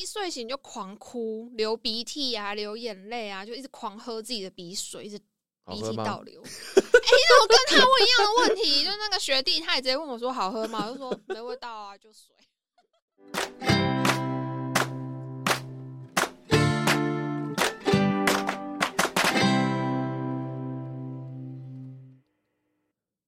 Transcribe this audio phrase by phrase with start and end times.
[0.00, 5.18] 一睡醒就狂哭、流鼻涕啊、流眼泪啊，就一直狂喝自己的鼻水，一直
[5.66, 6.40] 鼻涕倒流。
[6.46, 12.32] 哎，那我跟他问一样的问题，就那个学弟他也直接问我说：“好喝吗？”我就说： “没味道啊，就水。”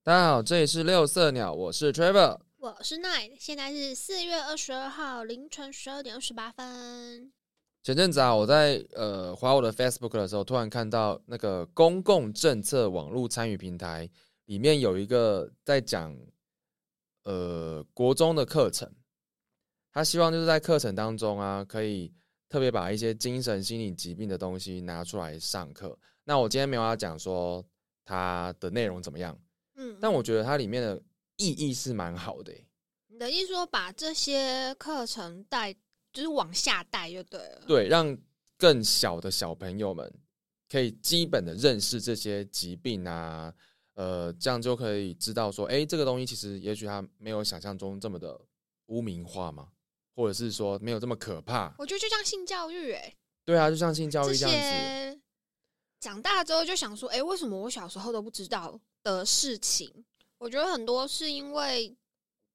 [0.05, 2.39] 大家好，这里是六色鸟，我是 Trevor。
[2.63, 7.33] 我是 Night，现在是四月二十二号凌晨十二点二十八分。
[7.83, 14.07] 前阵子啊，我在呃划我的 Facebook 的时候，突然看到那个公共政策网络参与平台
[14.45, 16.15] 里面有一个在讲
[17.25, 18.93] 呃国中的课程，
[19.91, 22.13] 他希望就是在课程当中啊，可以
[22.47, 25.99] 特别把一些精神心理疾病的东西拿出来上课。
[26.25, 27.65] 那我今天没有要讲说
[28.05, 29.35] 它的内容怎么样，
[29.77, 31.03] 嗯，但我觉得它里面的。
[31.41, 32.53] 意义是蛮好的，
[33.09, 35.73] 你的意思说把这些课程带，
[36.13, 37.63] 就是往下带就对了。
[37.67, 38.15] 对，让
[38.59, 40.13] 更小的小朋友们
[40.69, 43.51] 可以基本的认识这些疾病啊，
[43.95, 48.39] 呃，这样就可以知道说，哎，这个东西其实也许它没有想象中这么的
[48.89, 49.69] 污名化嘛，
[50.15, 51.75] 或者是说没有这么可怕。
[51.79, 55.21] 我觉得就像性教育，哎，对啊，就像性教育这样子。
[56.01, 60.05] 长大之后就想说，哎，为什么我小时候都不知道的事情？
[60.41, 61.95] 我觉得很多是因为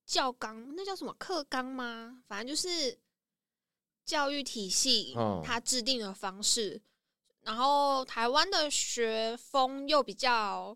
[0.08, 2.18] 教纲，那叫什么课纲吗？
[2.28, 2.98] 反正就是
[4.04, 6.82] 教育体系它制定的方式，
[7.42, 10.76] 然后台湾的学风又比较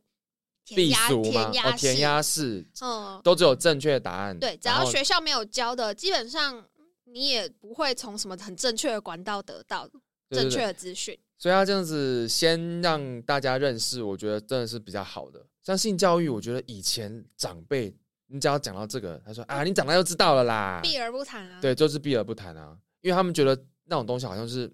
[0.63, 4.39] 填鸭填鸭填鸭式，嗯，都只有正确的答案。
[4.39, 6.63] 对，只要学校没有教的，基本上
[7.05, 9.89] 你也不会从什么很正确的管道得到
[10.29, 11.19] 正确的资讯。
[11.39, 15.43] 所以他这样子先让大家认识，我觉得真的是比较好的。
[15.61, 17.95] 像性教育，我觉得以前长辈，
[18.27, 21.59] 你只要讲到这个，他说啊，你长大就知道了啦，避而不谈啊。
[21.61, 24.71] 对，就是避而不谈啊，因为他们觉得那种东西好像是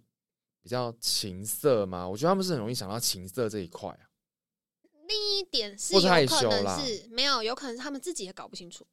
[0.62, 2.08] 比较情色嘛。
[2.08, 4.10] 我觉得他们是很容易想到情色这一块啊。
[5.08, 6.08] 另一点是有可
[6.50, 8.86] 能是没有，有可能是他们自己也搞不清楚。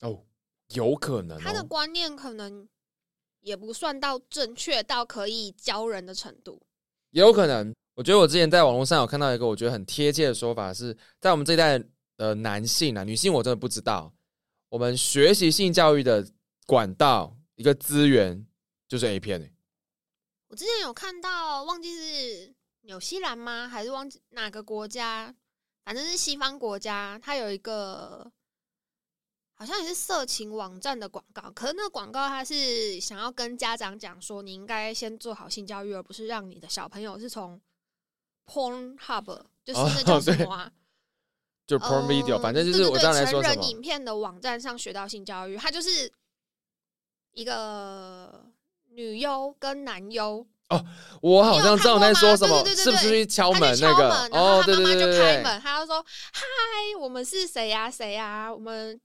[0.00, 0.24] 哦，
[0.74, 2.68] 有可能他的观念可能
[3.40, 6.60] 也不算到正确到可以教人的程度。
[7.10, 11.82] 也有可能，我觉得我之前在网络上有看到一个我觉得很贴切的说法，是在我们这一代
[12.16, 14.12] 的男性啊，女性我真的不知道。
[14.68, 16.26] 我们学习性教育的
[16.66, 18.46] 管道一个资源
[18.88, 19.52] 就是 A 片
[20.48, 23.68] 我之前有看到，忘记是纽西兰吗？
[23.68, 25.34] 还是忘记哪个国家？
[25.84, 28.32] 反正是西方国家，它有一个。
[29.54, 37.60] 好像也是色情网站的广告，可是那个广告它是想要跟家长讲说，你应该先做好性教育，而不是让你的小朋友是从
[38.52, 39.24] Porn Hub，
[39.64, 40.70] 就是那叫什么啊？
[41.66, 46.12] 就 Porn Video，反正就是我刚才说成人影片的网站上学到性教育，它就是
[47.32, 48.44] 一个
[48.90, 50.46] 女优跟男优。
[50.68, 50.84] 哦，
[51.22, 54.28] 我好像知道你在说什么，是不是去敲门那个？
[54.32, 56.42] 哦，对对对对对，开门，他就说：“嗨，
[57.00, 57.90] 我们是谁呀？
[57.90, 58.52] 谁呀？
[58.52, 59.00] 我们。”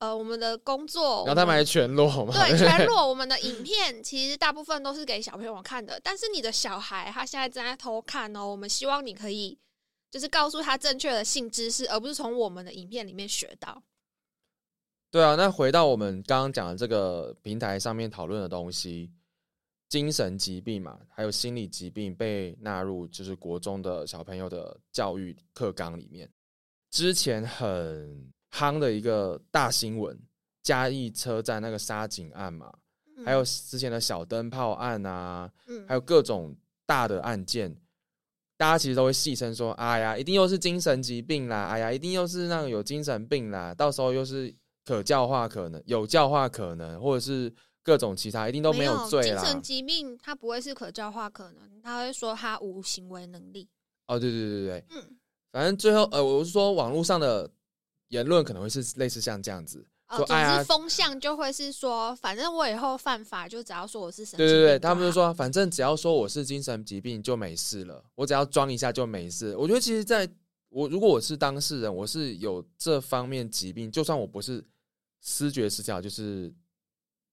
[0.00, 2.32] 呃，我们的工作，然后他们还全裸嘛？
[2.32, 3.08] 对， 全裸。
[3.08, 8.46] 我们的影片其实大部分都是给小朋友看的，但是你的小孩他现在正在偷看哦。
[8.46, 9.58] 我们希望你可以
[10.08, 13.82] 就是告诉他正确的性知识，而不是从我们的影片里面学到。
[15.10, 19.10] 对啊，那回到我们刚刚讲的这个平台上面讨论的东西，
[19.88, 26.30] 精神疾病嘛，还有心理疾病被纳入就是国中的小朋友的教育课纲里面，
[26.88, 28.32] 之前很。
[28.52, 30.18] 夯的一个大新闻，
[30.62, 32.72] 嘉义车站那个杀警案嘛，
[33.24, 35.50] 还有之前的小灯泡案啊，
[35.86, 36.56] 还有各种
[36.86, 37.76] 大的案件，
[38.56, 41.66] 大家其实都会戏称说：“哎呀，一定又是精神疾病啦！
[41.66, 43.74] 哎呀，一定又是那个有精神病啦！
[43.74, 44.54] 到时候又是
[44.84, 53.68] 可教化可能，有教化可能，或者是各种其他，一定都没有罪啦。”精神疾病他不会是可教化可能，他会说他无行为能力。
[54.06, 55.16] 哦，对对对对对，嗯，
[55.52, 57.50] 反正最后呃，我是说网络上的。
[58.08, 59.86] 言论可能会是类似像这样子，
[60.16, 69.54] 说哎风向就会是说，反正我以后犯法就只要说我是神经病，对对对，他们就说，反正只要说我是精神疾病就没事了，我只要装一下就没事。
[69.56, 70.26] 我觉得其实，在
[70.70, 74.64] 我如果我是当事人，我是有这方面疾病，就算我不是
[75.20, 76.50] 失觉失调，就是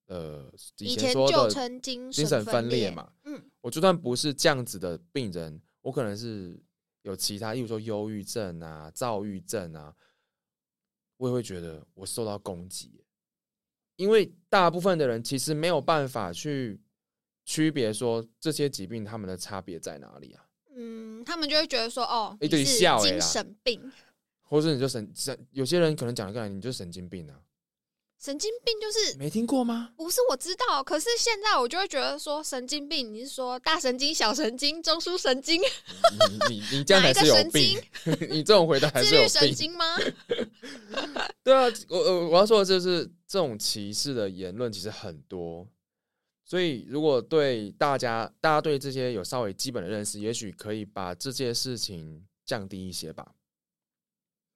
[0.07, 0.43] 呃
[0.79, 1.49] 以前说的
[1.79, 6.61] 精神分裂嘛，嗯，我就算不是这样子的病人，我可能是
[7.03, 9.93] 有其他，例如说忧郁症啊、躁郁症啊。
[11.17, 13.03] 我也会觉得我受到攻击，
[13.95, 16.79] 因为大部分的人其实没有办法去
[17.45, 20.45] 区别说这些疾病他们的差别在哪里啊？
[20.75, 23.91] 嗯，他们就会觉得说，哦，你是精神病，
[24.41, 27.39] 或者你就神神，有些人可能讲的更来，你就神经病啊。
[28.17, 29.91] 神经病就是没听过吗？
[29.95, 37.79] 不是我知道，可是现在我就会觉得说神经病，你是说大神经、小神经、中枢神经、你你你这样还是有病，
[38.29, 39.53] 你这种回答还是有律神病。
[39.53, 39.85] 经吗？
[41.43, 45.67] 对啊，我我我要说的就是这种歧视的言论其实很多，
[46.43, 53.35] 所以如果对大家大家对这些有稍微基本的认识，也许可以把这件事情降低一些吧。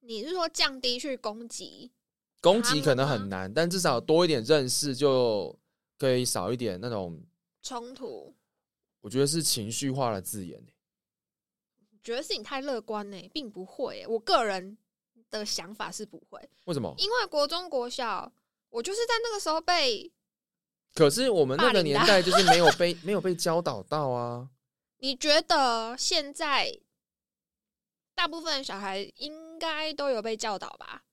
[0.00, 1.92] 你是说降低去攻击？
[2.40, 5.58] 攻击可能很难，但至少多一点认识，就
[5.98, 7.22] 可以少一点那种，
[7.62, 8.34] 冲突？
[9.00, 10.58] 我觉得是情绪化的字眼。
[10.58, 10.74] 欸
[12.02, 14.78] 觉得是你太乐观呢、并不会欸、我个人
[15.28, 16.94] 的想法是不会，为什么？
[16.96, 18.32] 因为国中国小，
[18.70, 20.10] 我就是在那个时候被。
[20.94, 24.48] 可是我们那个年代就是没有 被没有被教导到啊。
[25.00, 26.80] 你觉得现在
[28.14, 31.04] 大部分小孩应该都有被教导吧？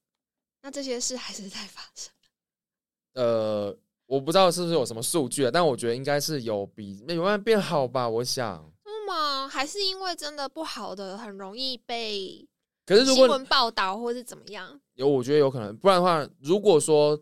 [0.67, 2.11] 那这些事还是在发生。
[3.15, 3.73] 呃，
[4.05, 8.07] 我不知道是不是有什么数据啊，但我觉得应该是有比有慢慢变好吧。
[8.09, 12.45] 我想，那么还是因为真的不好的，很容易被
[12.85, 14.77] 可是如果新闻报道或是怎么样？
[14.95, 17.17] 有，我觉得有可能，不然的话，如果说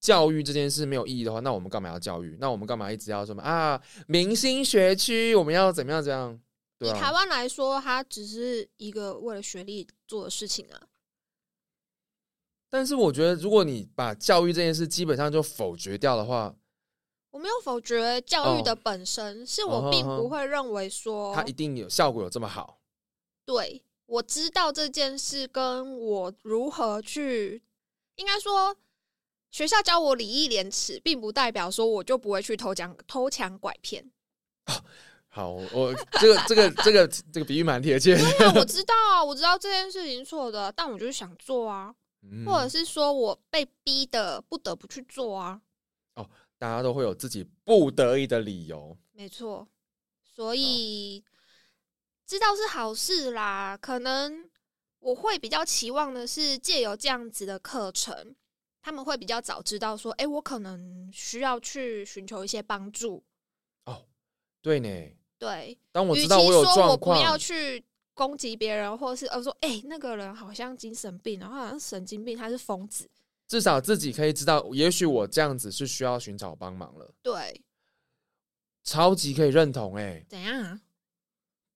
[0.00, 2.36] 教育这件事没有意义的话，那我们干嘛要教育？
[2.40, 3.80] 那我们干嘛一直要什么啊？
[4.08, 6.40] 明星学区，我们要怎么样怎么样？
[6.76, 10.82] 对以台啊，湾来说，它只是一个为了学历做的事情啊。
[12.70, 16.54] 但是我觉得，如果你把教育这件事基本上就否决掉的话，
[17.32, 22.80] 我没有否决教育的哦本身，是嗯我并不会认为说它一定有效果有这么好。
[23.44, 27.62] 对，我知道这件事跟我如何去，
[28.14, 28.76] 应该说
[29.50, 34.08] 学校教我礼义廉耻，并不代表说我就不会去偷抢、偷抢拐骗。
[35.28, 45.60] 好，我这个 这个这个这个比喻蛮贴切，对啊，我知道啊，我知道这件事情错的，但我就是想做啊，嗯或者是说我被逼的不得不去做啊，
[46.14, 46.28] 哦
[46.58, 48.96] 大家都会有自己不得已的理由。
[49.12, 49.66] 没错。
[50.22, 51.24] 所以
[52.26, 54.48] 知道是好事啦，可能
[55.00, 58.34] 我会比较期望的是借由这样子的课程，
[58.80, 63.22] 他们会比较早知道说，哎、我可能需要去寻求一些帮助。
[63.84, 64.06] 哦
[64.62, 64.88] 对呢，
[65.38, 67.84] 对，当我知道我有状不要况，去
[68.20, 73.08] 攻击别人，或者是呃说，哎、那个人好像精神病，然后好像神经病，他是疯子。
[73.48, 77.14] 至少自己可以知道，也许我这样子是需要寻找帮忙了。
[77.22, 77.62] 对，
[78.84, 80.82] 超级可以认同哎、怎样啊？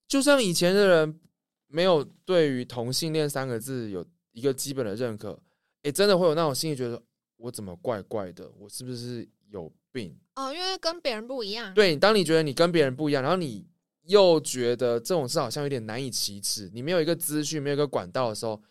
[0.07, 1.19] 就像以前的人
[1.65, 5.41] 没有对于同性恋三个字有一个基本的认可，
[5.81, 7.01] 哎、真的会有那种心里觉得
[7.37, 10.15] 我怎么怪怪的，我是不是有病？
[10.35, 11.73] 哦，因为跟别人不一样。
[11.73, 13.65] 对，当你觉得你跟别人不一样，然后你
[14.07, 18.61] 又觉得这种事好像有点难以启齿，你没有一个资讯，没有一个管道的时候，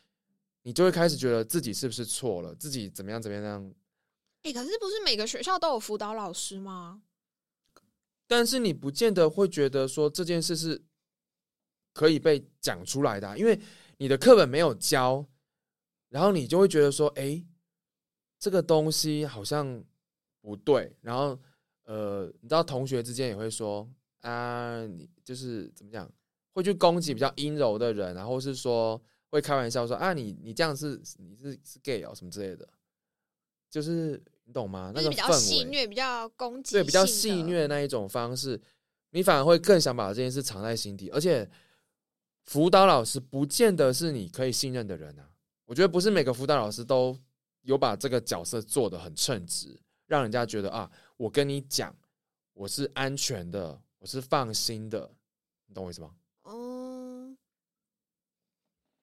[0.62, 3.74] 你就会开始觉得自己是不是错了，自己怎么样怎么样。
[4.42, 7.02] 哎、可是不是每个学校都有辅导老师吗？
[8.26, 10.82] 但是你不见得会觉得说这件事是
[11.92, 13.58] 可以被讲出来的啊、因为
[13.98, 15.26] 你的课本没有教，
[16.08, 17.44] 然后你就会觉得说，哎、
[18.38, 19.82] 这个东西好像
[20.40, 21.38] 不对，然后
[21.84, 23.88] 呃，你知道同学之间也会说
[24.24, 26.10] 啊，你就是怎么讲，
[26.52, 32.66] 会去攻击比较阴柔的人，然后是说会开玩笑说啊，你你这样是你是是 gay 哦什么之类的，
[33.70, 34.90] 就是你懂吗？
[34.94, 38.58] 那就是比较戏虐、比较攻击，对比较戏虐的那一种方式，
[39.10, 41.10] 你反而会更想把这件事藏在心底。
[41.10, 41.48] 而且，
[42.44, 45.28] 辅导老师不见得是你可以信任的人啊。
[45.66, 47.18] 我觉得不是每个辅导老师都
[47.62, 51.94] 有把这个角色做得很称职，让人家觉得啊，我跟你讲，
[52.52, 55.10] 我是安全的，我是放心的，
[55.64, 56.14] 你懂我意思吗？
[56.42, 57.38] 嗯，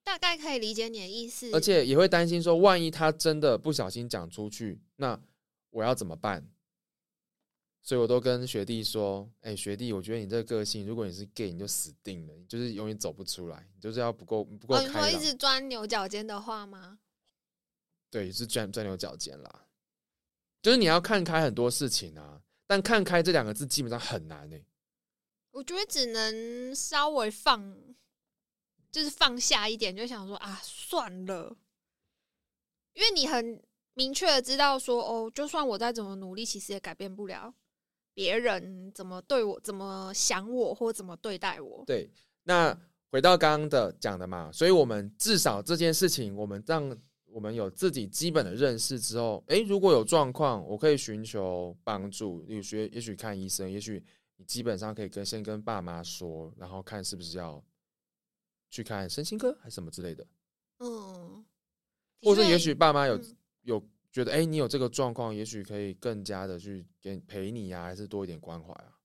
[0.03, 1.49] 大概可以理解你的意思。
[1.53, 5.19] 而且也会担心说，万一他真的不小心讲出去，那
[5.71, 6.47] 我要怎么办？
[7.81, 16.99] 所以我都跟学弟说：“哎、学弟，我觉得你这个个性，如果你是 gay，你就死定了，你就是永远走不出来，你就是要不够不够开一直钻牛角尖的话吗？
[18.11, 19.65] 对，是钻钻牛角尖啦。
[20.61, 24.63] 就是你要看开很多事情啊，但看开这两个字基本上很难欸呢、
[25.51, 27.75] 我觉得只能稍微放，
[28.91, 31.55] 就是放下一点，就想说啊，算了，
[32.93, 33.61] 因为你很
[33.93, 37.53] 明确的知道说，哦，就算我再怎么努力，其实也改变不了
[38.13, 41.83] 别人怎么对我、怎么想我或怎么对待我。
[41.85, 42.09] 对，
[42.43, 42.77] 那
[43.09, 54.03] 回到刚刚的讲的嘛，所以我们至少这件事情，我们让我们有自己基本的认识之后，诶，如果有状况，我可以寻求帮助，例如学，也许看医生，也许
[54.41, 57.63] 你基本上可以跟先跟爸妈说，然后看是不是要
[58.69, 60.25] 去看身心科还是什么之类的，
[60.79, 61.45] 嗯，
[62.23, 63.79] 或者也许爸妈有、嗯有
[64.11, 68.97] 觉得，哎、你有这个状况，也许可以更加的去给陪你啊，还是多一点关怀啊。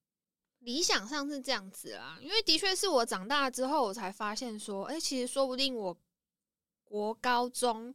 [0.60, 5.96] 理想上是这样子啦，因为的确是我长大之后，我才发现说，哎、其实说不定我
[6.84, 7.94] 国高中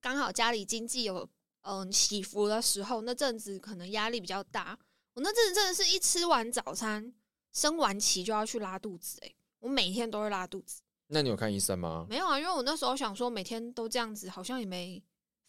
[0.00, 1.28] 刚好家里经济有
[1.60, 4.78] 嗯起伏的时候，那阵子可能压力比较大。
[5.14, 7.12] 我那阵真的是一吃完早餐，
[7.52, 10.80] 升完旗就要去拉肚子、欸，我每天都会拉肚子。
[11.06, 12.06] 那你有看医生吗？
[12.08, 15.00] 没有啊，因为我那时候想说，每天都这样子，好像也没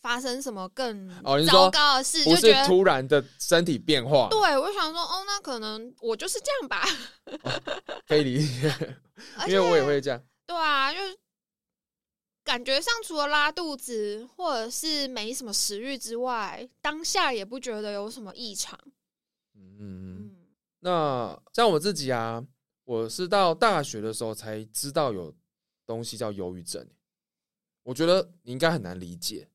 [0.01, 1.09] 发生什么更
[1.47, 6.87] 糟糕的事，不就是觉得突然的身体变化，对我想说，哦，那可能我就是这样吧。
[8.07, 8.97] 可以理解，
[9.47, 10.21] 因为我也且会这样。
[10.45, 11.17] 对啊，就是
[12.43, 18.79] 感觉上除了拉肚子或者是没什么食欲之外，当下也不觉得有什么异常。
[19.79, 20.35] 嗯
[20.79, 22.45] 那像我自己啊，
[22.83, 25.35] 我是到大学的时候才知道有
[25.85, 26.87] 东西叫忧郁症。
[27.83, 29.49] 我觉得你应该很难理解，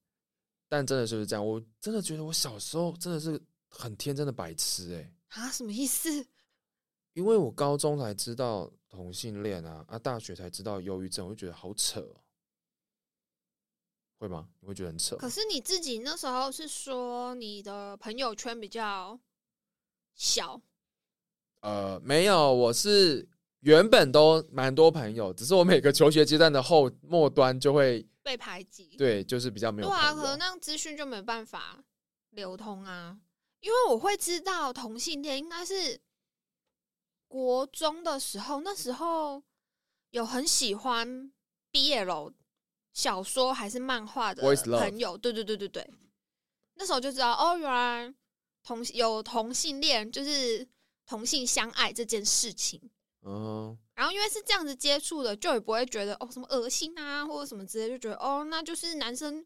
[0.68, 1.46] 但真的就是这样。
[1.46, 6.26] 我真的觉得我小时候真的是很天真的白痴哎、啊，什么意思？
[7.12, 12.22] 因为我高中才知道同性恋啊，啊，大学才知道忧郁症，我就觉得好扯、哦，
[14.18, 14.48] 会吗？
[14.60, 15.16] 你会觉得很扯？
[15.16, 19.18] 可是你自己那时候是说你的朋友圈比较
[20.14, 20.60] 小，
[21.60, 23.28] 呃，没有，我是
[23.60, 28.96] 原本都蛮多朋友，只是我每个求学阶段的后末端就会被排挤。
[28.96, 31.82] 对，就是比较没有对啊，可能那样资讯就没办法
[32.30, 33.18] 流通啊。
[33.60, 36.00] 因为我会知道同性恋应该是
[37.28, 39.42] 国中的时候，那时候
[40.10, 41.30] 有很喜欢
[41.70, 42.32] BL
[42.94, 44.42] 小说还是漫画的
[44.78, 45.90] 朋友，对对对对对，
[46.74, 48.14] 那时候就知道哦，原来
[48.62, 50.66] 同有同性恋就是
[51.06, 52.80] 同性相爱这件事情。
[53.22, 59.44] 嗯，然后因为是这样子接触的，就也不会觉得哦什么恶心啊或者什么之类，就觉得哦那就是男生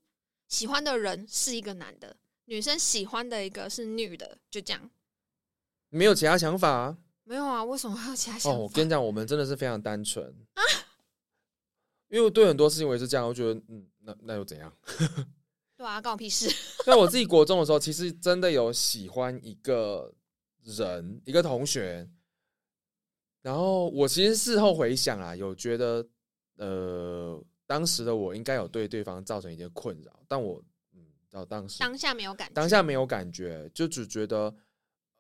[0.49, 4.91] 喜欢的人是一个男的，女生喜欢的一个是女的，就这样。
[5.89, 6.99] 没有其他想法啊。
[7.25, 8.61] 没有啊，为什么还有其他想哦，法？
[8.61, 10.63] 我跟你讲，我们真的是非常单纯啊，
[12.09, 14.71] 因为我对很多事情我也是这样，我觉得嗯，那那又怎样？
[15.77, 16.49] 对啊，关我屁事。
[16.87, 20.13] 在我自己国中的时候，其实真的有喜欢一个
[20.63, 22.09] 人，一个同学。
[23.43, 26.07] 然后我其实事后回想啊，有觉得
[26.57, 30.63] 呃，当时的我应该有对对方造成一些困扰，但我
[30.95, 34.55] 嗯，到当时当下没有感觉，当下没有感觉，就只觉得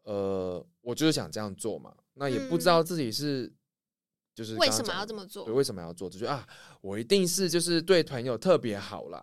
[0.04, 3.52] 呃，我就是想这样做嘛，那也不知道自己是、
[4.34, 5.52] 就是嗯为什么要这么做对，？
[5.52, 6.08] 为什么要做？
[6.08, 6.48] 就觉得啊，
[6.80, 9.22] 我一定是就是对朋友特别好啦，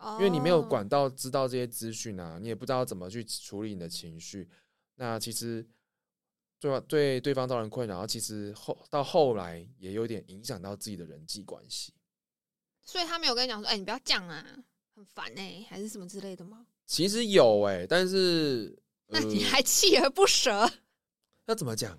[0.00, 4.48] 因因为你没有管到知道这些资讯啊，你也不知道怎么去处理你的情绪。
[4.96, 5.66] 那其实
[6.60, 11.92] 对对对方造成困扰，其实后到后来也有点影响到自己的人际关系。
[12.82, 14.44] 所以他没有跟你讲说，哎、你不要这样啊，
[14.94, 16.66] 很烦哎、还是什么之类的吗？
[16.86, 20.70] 其实有哎、但是那你呃还锲而不舍？
[21.46, 21.98] 要怎么讲？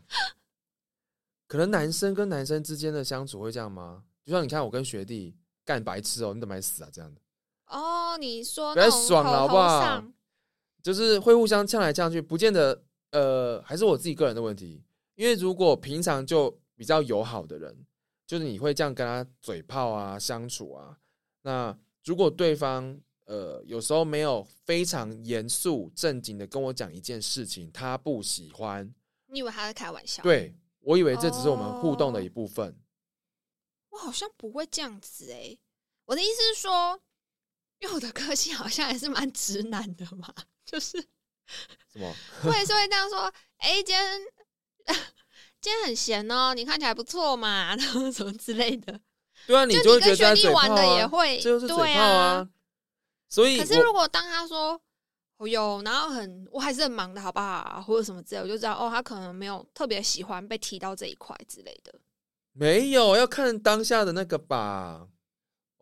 [1.48, 4.04] 可能男生跟男生之间的相处会这样吗？
[4.24, 6.90] 就像你看我跟学弟干白痴哦、你怎么还死啊？
[6.94, 7.22] 这样的，
[7.68, 10.04] 哦，你说不要爽了好不好
[10.84, 14.84] 就是会互相呛来呛去，不见得呃，还是我自己个人的问题。
[15.16, 17.86] 因为如果平常就比较友好的人，
[18.28, 21.00] 就是你会这样跟他嘴炮啊、相处啊。
[21.42, 28.94] 那如果对方呃有时候没有非常严肃正经的跟我讲一件事情，他不喜欢，
[29.28, 32.78] 你以为他在开玩笑？，对我以为这只是我们互动的一部分。
[33.90, 35.58] 我好像不会这样子哎、
[36.06, 37.00] 我的意思是说，
[37.86, 40.28] 因为我的个性好像还是蛮直男的嘛，
[40.66, 41.00] 就是
[41.94, 42.12] 什么？
[42.44, 44.22] 我也是会这样说，哎、今天
[45.62, 49.00] 今天很闲哦，你看起来不错嘛，然后什么之类的。
[49.46, 52.50] 对啊，你就就会觉跟学弟玩的也啊，会，这就是嘴对炮啊。
[53.30, 54.82] 所以可是如果当他说
[55.38, 61.94] 哦有，然后很我还是很忙的好不好，或者什么之类，我就知道哦，他可能没有特别喜欢被提到这一块之类的。
[62.54, 65.08] 没有要看当下的那个吧，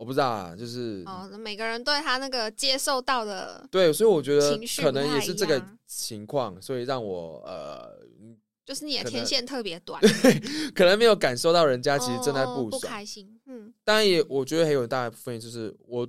[0.03, 8.05] 我不知道啊，就是哦，每个人对他那个接受到的，对，所以我觉得情绪可能也是这个情况，所以让我呃，
[8.65, 10.01] 就是你的天线特别短，
[10.75, 12.79] 可能没有感受到人家其实正在哦不不。
[12.81, 13.39] 开心。
[13.45, 16.05] 嗯，当然也，我觉得还有很大部分就是我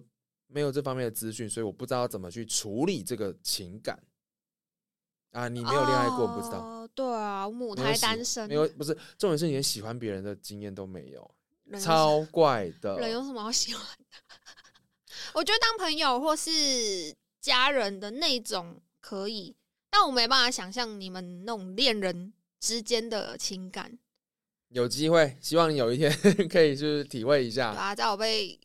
[0.49, 3.97] 没有这方面的资讯，所以我不知道怎么去处理这个情感。
[5.31, 6.59] 啊，你没有恋爱过，不知道。
[6.59, 6.91] 哦。
[6.97, 11.31] 对啊，我母胎单身，没有，不是重点是你连喜欢别人的经验都没有，
[11.65, 12.99] 人超怪的。
[12.99, 14.05] 人有什么好喜欢的？
[15.35, 19.57] 我觉得当朋友或是家人的那种可以，
[19.91, 23.99] 但我没办法想象你们那种恋人之间的情感，
[24.69, 26.11] 有机会，希望你有一天
[26.49, 27.71] 可以就是体会一对下。
[27.71, 28.59] 啊，在我被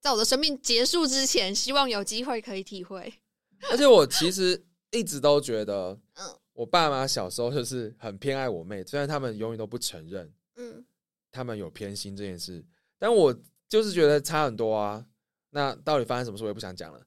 [0.00, 3.12] 在我的生命结束之前，希望有机会可以体会。
[3.70, 10.84] 而且我其实一直都觉得，嗯我爸妈小时候就是很偏爱我妹，虽然他们永远都不承认嗯，
[11.30, 12.64] 他们有偏心这件事，
[12.98, 13.34] 但我
[13.68, 15.06] 就是觉得差很多啊。
[15.50, 17.06] 那到底发生什么事，我也不想讲了。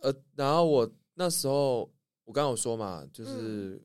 [0.00, 1.80] 呃，然后我那时候
[2.24, 3.80] 我刚刚有说嘛，就是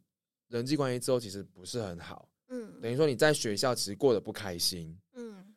[0.48, 5.56] 人际关系之后其实不是很好，嗯等于说你在学校其实过得不开心，嗯，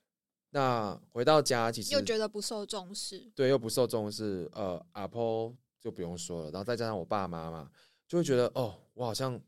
[0.51, 3.19] 那回到家其实又觉得不受重视。
[3.35, 7.71] 对，又不受重视，呃，阿婆就不用说了，然后再加上我爸妈嘛，
[8.09, 9.41] 就会觉得哦，我好像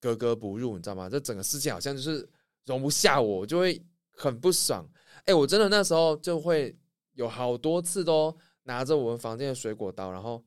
[0.00, 1.08] 格格不入，你知道吗？
[1.08, 2.28] 这整个世界好像就是
[2.66, 3.82] 容不下我，我就会
[4.12, 4.88] 很不爽。
[5.24, 6.76] 哎、我真的那时候就会
[7.14, 10.44] 有好多次都拿着我们房间的水果刀，然后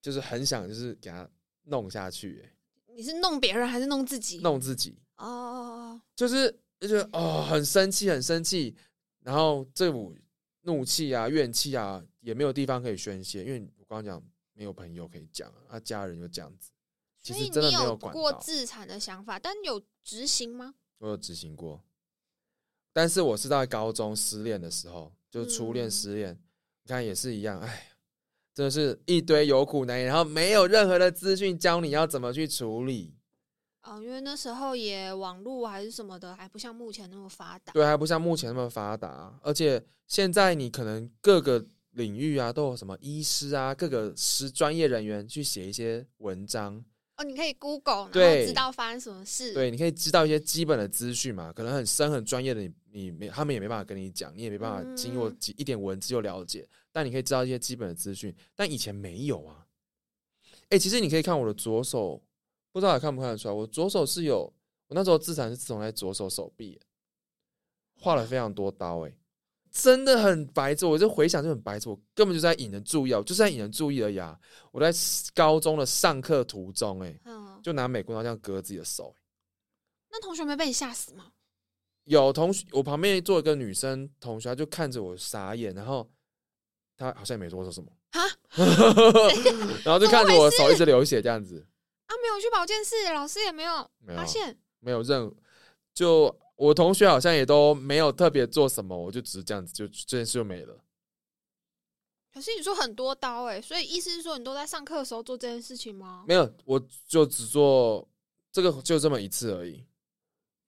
[0.00, 1.28] 就是很想就是给他
[1.64, 4.38] 弄下去、哎，你是弄别人还是弄自己？
[4.38, 8.76] 弄自己，哦，就是就觉得哦，很生气，很生气，
[9.22, 10.14] 然后这股
[10.62, 14.22] 怒气啊、怨气啊，也没有地方可以宣泄，因为我刚刚讲
[14.52, 16.70] 没有朋友可以讲，啊，家人就这样子，
[17.20, 20.74] 其所以实真的你没有管过，自残的想法，但有执行吗？
[20.98, 21.82] 我有执行过，
[22.92, 25.90] 但是我是在高中失恋的时候，就是初恋嗯。
[25.90, 26.38] 失恋，
[26.82, 27.88] 你看也是一样，哎，
[28.54, 33.14] 真的是一堆有苦难言，然后没有任何的资讯教你要怎么去处理，
[33.82, 37.72] 哦，因为那时候也网络还是什么的，还不像目前那么发达。
[37.72, 46.82] 对，还不像目前那么发达，而且现在你可能各个领域啊都有什么医师啊，各个师专业人员去写一些文章，
[47.16, 49.54] 哦，你可以 Google，然后知道发生什么事。
[49.54, 59.66] 对，你可以知道一些基本的资讯嘛，可能很深很专业的你，你没他们也没办法跟你讲，你也没办法经过嗯几一点文字就了解，但你可以知道一些基本的资讯，但以前没有啊。
[60.68, 62.22] 哎、其实你可以看我的左手，
[62.70, 64.52] 不知道还看不看得出来，我左手是有，
[64.88, 66.78] 我那时候自残是自从在左手手臂
[67.94, 69.12] 画了非常多刀、哎，
[69.78, 74.38] 真的很白痴，我就回想就很白痴，我根本就在引人注意啊，我就是在引人注意而已啊。
[74.72, 74.90] 我在
[75.34, 79.14] 高中的上课途中、哎，嗯，就拿美工刀这样割自己的手、
[80.10, 81.26] 那同学没被你吓死吗？
[82.04, 86.08] 有同学，我旁边坐一个女生同学，她就看着我傻眼，然后
[86.96, 88.22] 她好像也没多说什么，哈
[89.84, 91.66] 然后就看着我手一直流血这样子，
[92.06, 94.58] 啊，没有去保健室，老师也没有没有发现。
[94.80, 95.30] 没有任
[95.92, 100.82] 就我同学好像也都没有特别做什么，我就只是这样子，就这件事就没了。
[102.32, 106.24] 可是你说很多刀哎、所以意思是说你都在上课的时候做这件事情吗？
[106.28, 108.06] 没有，我就只做
[108.52, 109.86] 这个就这么一次而已。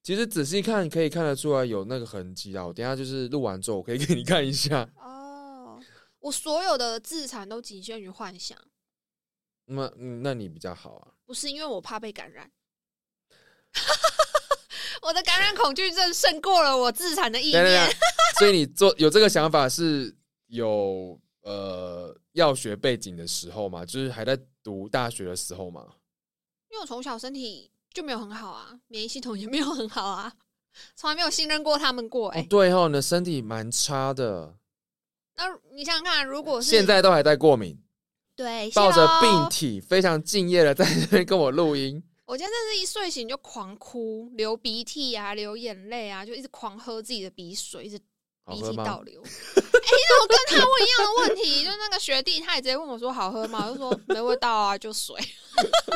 [0.02, 4.88] 其实仔细看可以看得出来有那个痕迹啊，我等一下就是录完之后我可以给你看一下。
[4.96, 5.78] 哦，
[6.20, 8.56] 我所有的自残都仅限于幻想，
[9.66, 11.12] 那嗯，那你比较好啊。
[11.26, 12.50] 不是因为我怕被感染。
[15.02, 17.62] 我的感染恐惧症胜过了我自残的意念。
[17.64, 17.96] 对，
[18.38, 20.14] 所以你做有这个想法是
[20.48, 25.86] 有呃药学背景的时候嘛，就是还在读大学的时候嘛。
[26.70, 30.32] 因为我从小身体就没有很好啊，免疫系统也没有很好啊，
[30.94, 34.54] 从来没有信任过他们过、哎、哦，对哦，你的身体蛮差的，
[35.36, 37.80] 那你想想看，如果是现在都还在过敏，
[38.36, 42.02] 对抱着病体，非常敬业的在这边跟我录音。
[42.28, 47.98] 我今天真是一睡醒就狂哭，流鼻涕啊，流眼泪啊，就一直狂喝自己的鼻水，一直
[48.44, 49.00] 鼻涕倒？
[49.00, 49.22] 流。
[49.24, 53.64] 哎、那我跟他问一样的问题，就那个学弟他也直接问我说好喝吗？
[53.66, 55.18] 我就说没味道啊，就水。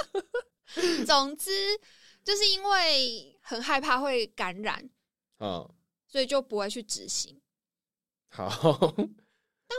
[1.07, 1.51] 总之
[2.25, 4.89] 就是因为很害怕会感染，
[5.39, 5.71] 嗯，
[6.09, 7.39] 所以就不会去执行。
[8.31, 8.95] 好。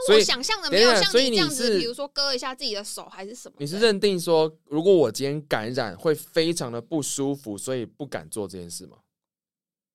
[0.08, 3.56] 但我想象的没有像你这样子，比如说割一下自己的手还是什么。
[3.58, 8.98] 你是认定说，如果我今天感染会非常的不舒服，所以不敢做这件事吗？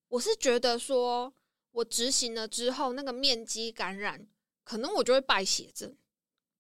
[0.08, 1.34] 我是觉得说，
[1.72, 4.28] 我执行了之后，那个面积感染，
[4.64, 5.96] 可能我就会败血症。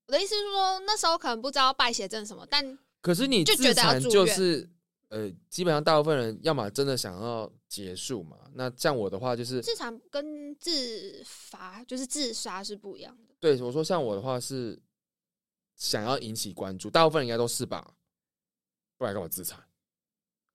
[0.07, 4.69] 我的意思是说，那时候可能不知道败血症什么，但可是你自就觉得就是
[5.09, 8.37] 呃，基本上大部分人要么真的想要结束嘛。
[8.53, 13.28] 那像我的话，就是自残跟自罚就是自杀是不一样的。
[13.39, 14.79] 对我说，像我的话是
[15.75, 17.95] 想要引起关注，大部分人应该都是吧，
[18.97, 19.63] 不然干嘛自残？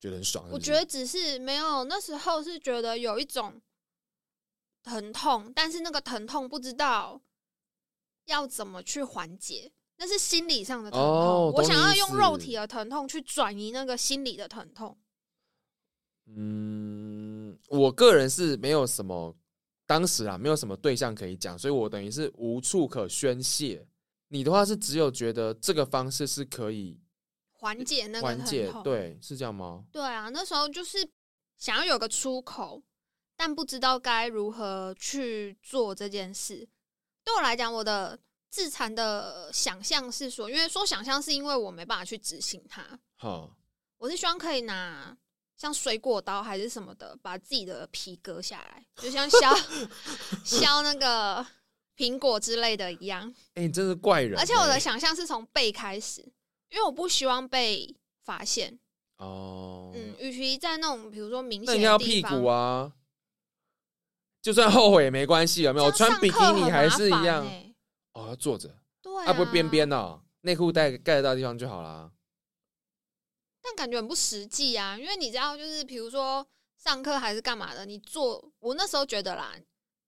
[0.00, 3.58] 觉得很爽我觉得只是没有那时候是觉得有一种
[4.82, 7.22] 疼痛，但是那个疼痛不知道
[8.26, 11.08] 要怎么去缓解，那是心理上的疼痛。
[11.08, 14.98] 哦我想要用肉体的疼痛去转移那个心理的疼痛。
[16.26, 19.34] 嗯，我个人是没有什么，
[19.94, 23.86] 当时啊没有什么对象可以讲，所以我等于是无处可宣泄。
[24.26, 26.98] 你的话是只有觉得这个方式是可以
[27.52, 29.84] 缓解那个缓解，对，是这样吗？
[29.92, 31.08] 对啊，那时候就是
[31.58, 32.82] 想要有个出口，
[33.36, 36.68] 但不知道该如何去做这件事。
[37.22, 38.18] 对我来讲，我的
[38.50, 43.56] 自残的想象是说，因为说想象是因为我没办法去执行它，好，
[43.98, 45.16] 我是希望可以拿
[45.64, 49.38] 像水果刀还是什么的，把自己的皮割下来，就像削
[50.44, 51.46] 削那个
[51.96, 53.34] 苹果之类的一样。
[53.54, 56.20] 哎、你真是怪人欸、而且我的想象是从背开始，
[56.68, 57.96] 因为我不希望被
[58.26, 58.78] 发现。
[59.16, 62.92] 哦，嗯，与其在那种比如说明那显应该要屁的地方，股啊，
[64.42, 65.86] 就算后悔也没关系，有没有？
[65.86, 67.74] 我穿比基尼还是一样欸
[68.12, 68.68] 哦，要坐着
[69.00, 72.10] 对啊，不边边哦，内裤带盖得到的地方就好啦。
[73.64, 76.46] 但感觉很不实际啊，因为你知道，就是比如说
[76.76, 79.56] 上课还是干嘛的，你坐我那时候觉得啦，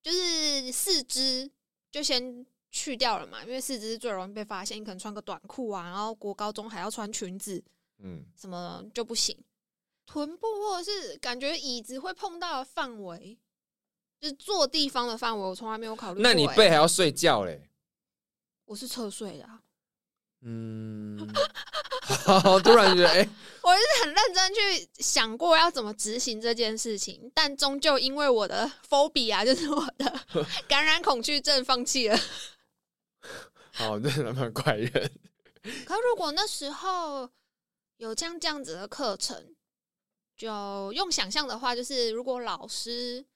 [0.03, 1.51] 就是四肢
[1.91, 7.65] 就先去掉了嘛，因为四肢是最容易被发现，你可能穿个短裤啊，然后国高中还要穿裙子，
[8.01, 9.35] 嗯，什么就不行。
[10.05, 13.39] 臀部或者是感觉椅子会碰到的范围，
[14.21, 17.71] 就是坐地方的范围，我从来没有考虑过、那你欸背还要睡觉嘞？
[18.67, 19.63] 我是侧睡的、啊，
[20.49, 21.29] 嗯，
[22.25, 23.29] 好，突然觉得，哎、
[23.63, 30.21] 我是很认真去想过要怎么执行这件事情，但终究因为我的 phobia，就是我的
[30.69, 32.17] 感染恐惧症，放弃了。
[33.73, 35.11] 好，真的蛮怪人。
[35.85, 37.29] 可如果那时候
[37.97, 39.57] 有这样这样子的课程，
[40.37, 43.27] 就用想象的话，就是如果老师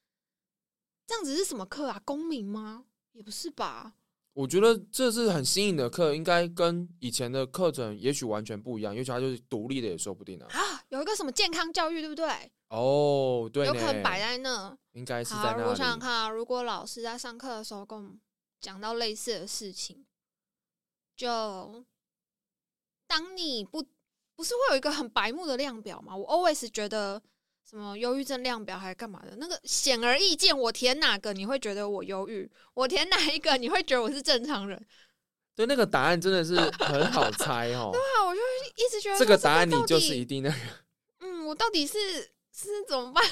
[1.09, 2.01] 这样子是什么课啊？
[2.05, 2.85] 公民吗？
[3.11, 3.95] 也不是吧？
[4.41, 10.47] 我觉得这是很新颖的课，应该跟以前的课程也许完全不一样，也许它就是独立的也说不定啊。
[10.51, 12.27] 啊，有一个什么健康教育，对不对？
[12.69, 14.75] 哦，对，有可能摆在那。
[14.93, 15.99] 应该是在，那我想想。
[15.99, 18.19] 看啊，如果老师在上课的时候跟我们
[18.63, 20.07] 讲到类似的事情，
[21.15, 21.85] 就
[23.07, 23.85] 当你不
[24.35, 26.17] 不是会有一个很白目的量表吗？
[26.17, 27.21] 我 always 觉得
[27.71, 34.85] 什么忧郁症量表还是干嘛的，那个显而易见，我填哪个你会觉得我忧郁，我填哪一个你会觉得我是正常人。
[35.55, 37.91] 对，那个答案真的是很好猜哦。
[37.93, 38.41] 对啊，我就
[38.75, 40.57] 一直觉得这个答案你就是一定那个，
[41.21, 41.97] 嗯，我到底是
[42.53, 43.25] 是怎么办？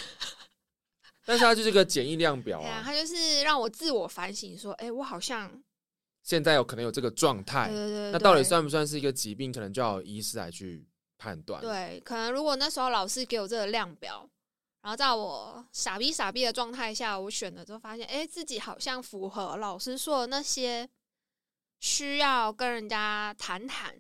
[1.27, 2.95] 但是它就是个简易量表对啊，它。
[2.95, 5.61] 就是让我自我反省，说，哎、我好像
[6.23, 9.53] 现在有可能有这个状态对，对对，那到底算不算是一个疾病？
[9.53, 10.87] 可能就要医师来去
[11.19, 14.29] 判断。，对，可能如果那时候老师给我这个量表，
[14.81, 20.89] 然后在我傻逼傻逼的状态下，我选了之后发现，哎、自己好像符合老师说的那些
[21.81, 23.95] 需要跟人家谈谈。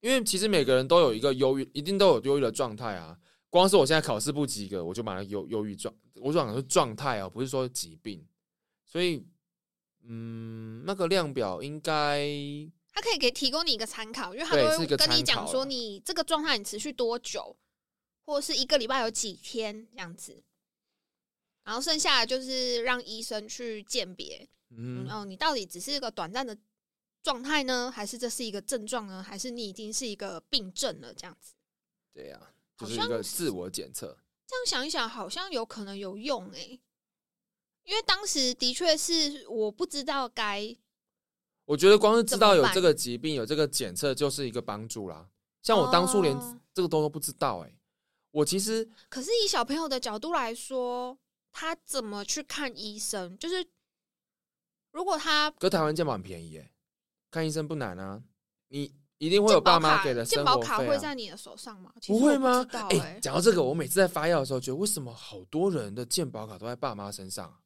[0.00, 3.16] 因为其实每个人都有一个忧郁，一定都有忧郁的状态啊。
[3.48, 8.26] 光是我现在考试不及格，我就把它忧忧郁状，我讲的是状态啊，不是说疾病。
[8.84, 9.24] 所以，
[10.04, 12.26] 嗯，那个量表应该
[12.92, 17.56] 他可以给提供你一个参考，因为他都会跟你讲说你这个状态你持续多久，
[18.26, 20.42] 或者是一个礼拜有几天这样子。
[21.64, 26.58] 然后剩下的就是让医生去鉴别，嗯嗯，哦，你到底只是一个短暂的
[27.22, 29.22] 状态呢，还是这是一个症状呢？
[29.22, 31.14] 还是你已经是一个病症了？
[31.14, 31.54] 这样子，
[32.12, 34.18] 对呀、好就是一个像自我检测。
[34.44, 36.80] 这样想一想，好像有可能有用诶、
[37.84, 40.76] 因为当时的确是我不知道该
[41.64, 45.28] 我觉得光是知道有这个疾病，有这个检测，就是一个帮助啦。
[45.62, 47.72] 像我当初连哦这个都都不知道、哎，
[48.32, 51.16] 我其实可是以小朋友的角度来说，
[51.52, 53.38] 他怎么去看医生？
[53.38, 53.64] 就是
[54.90, 56.72] 如果他搁台湾健保很便宜、哎，
[57.30, 58.20] 看医生不难啊，
[58.68, 60.78] 你一定会有爸妈给的生健保卡。
[60.78, 61.92] 会在你的手上吗？
[62.08, 62.66] 不会吗？
[62.72, 67.61] 哎、欸讲到这个，我每次在发药的时候，觉得为什么好多人的健保卡都在爸妈身上啊？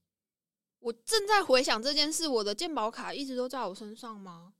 [0.87, 4.53] 我正在回想这件事，我的健保卡一直都在我身上吗？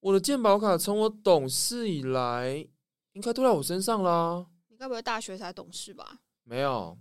[0.00, 2.66] 我的健保卡从我懂事以来，
[3.12, 4.44] 应该都在我身上啦。
[4.66, 6.18] 你该不会大学才懂事吧？
[6.42, 6.98] 没有，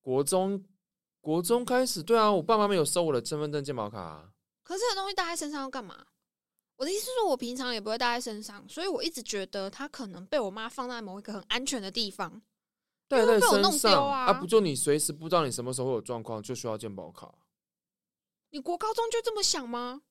[0.00, 0.64] 国中
[1.20, 4.30] 国中开始，对啊，我爸妈没有收我的身份证、健保卡啊、
[4.62, 6.06] 可是这个东西带在身上要干嘛？
[6.76, 12.40] 我的意思是说，我平常也不会带在身上，所以我一直觉得它可能被我妈放在某一个很安全的地方。
[13.06, 17.30] 带在因为被我弄身上丢啊不就你随时不知道你什么时候会有状况，就需要健保卡。
[18.52, 20.02] 你国高中就这么想吗？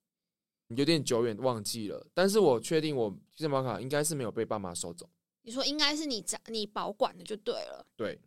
[0.75, 5.07] 有点久远忘记了，但是我确定我健保卡应该是没有被爸妈收走。
[5.43, 7.85] 你说应该是你家你保管的就对了。
[7.95, 8.19] 对，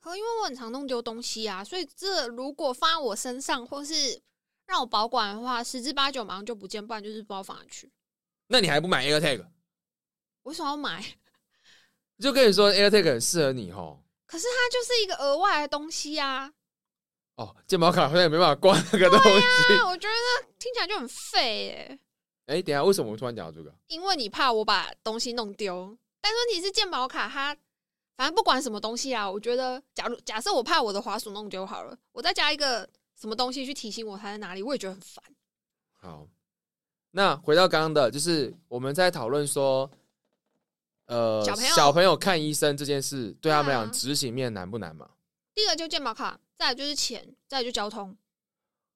[0.00, 4.20] 可因为我很常弄丢东西啊，所以这如果放在我身上，或是
[4.66, 7.90] 让我保管的话，十之八九马上就不见，不然就是不知道放哪去。
[8.46, 9.46] 那你还不买 AirTag？
[10.42, 11.04] 为什么要买？
[12.18, 14.04] 就跟你说 AirTag 很适合你哦。
[14.26, 16.52] 可是它就是一个额外的东西啊！
[17.40, 19.74] 哦，健保卡好像也没办法挂那个东西。
[19.78, 21.98] 啊，我觉得那听起来就很废耶，
[22.44, 23.74] 哎、等一下，为什么我突然讲到这个？
[23.86, 25.96] 因为你怕我把东西弄丢。
[26.20, 27.56] 但问题是健保卡它，
[28.14, 32.86] 反正不管什么东西啊，我觉得，假如假设我怕我的滑鼠弄丢好了，我再加一个
[33.18, 35.24] 什么东西去提醒我它在哪里，我也觉得很烦。
[35.92, 36.28] 好，
[37.10, 39.90] 那回到刚刚的，就是我们在讨论说，
[41.06, 45.08] 呃，小朋友小朋友看医生这件事，对他们对啊俩执行面难不难嘛？
[45.54, 48.14] 第一个就健保卡，再就是钱，再就交通。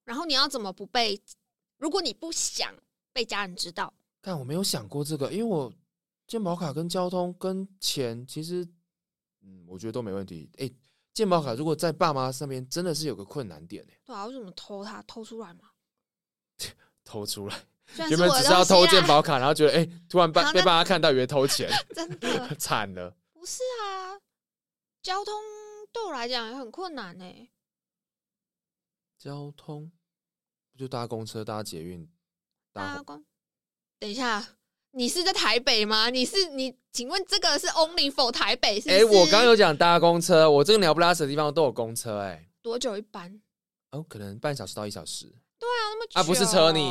[0.04, 1.18] 然后你要怎么不被？
[1.78, 2.74] 如果你不想
[3.10, 5.72] 被家人知道，但我没有想过这个，因为我
[6.26, 8.68] 健保卡跟交通跟钱，其实，
[9.40, 10.50] 嗯，我觉得都没问题。
[10.58, 10.70] 哎、
[11.14, 15.70] 健保卡如果在爸妈身边，真的是有个困难点哎、对啊，为什么偷它偷出来嘛？
[17.02, 17.64] 偷出来，
[17.96, 23.16] 原本只是要偷健保卡，然后觉得哎、突然被被爸妈看到，以为偷钱， 真的 惨了。
[23.32, 24.20] 不是啊。
[25.02, 25.34] 交通
[25.92, 27.50] 对我来讲也很困难呢、
[29.24, 29.90] 交通
[30.70, 32.06] 不就搭公车、搭捷运、
[32.74, 33.24] 搭大家光，
[33.98, 34.46] 等一下，
[34.90, 36.10] 你是在台北吗？
[36.10, 36.76] 你是你？
[36.92, 39.06] 请问这个是 only for 台北是不哎、是？
[39.06, 43.40] 我刚刚有讲搭公车，我这个鸟不拉屎的地方都有公车、哎，多久一班？
[43.92, 45.24] 哦，可能半小时到一小时。
[45.58, 46.82] 对啊，那么久啊不是车你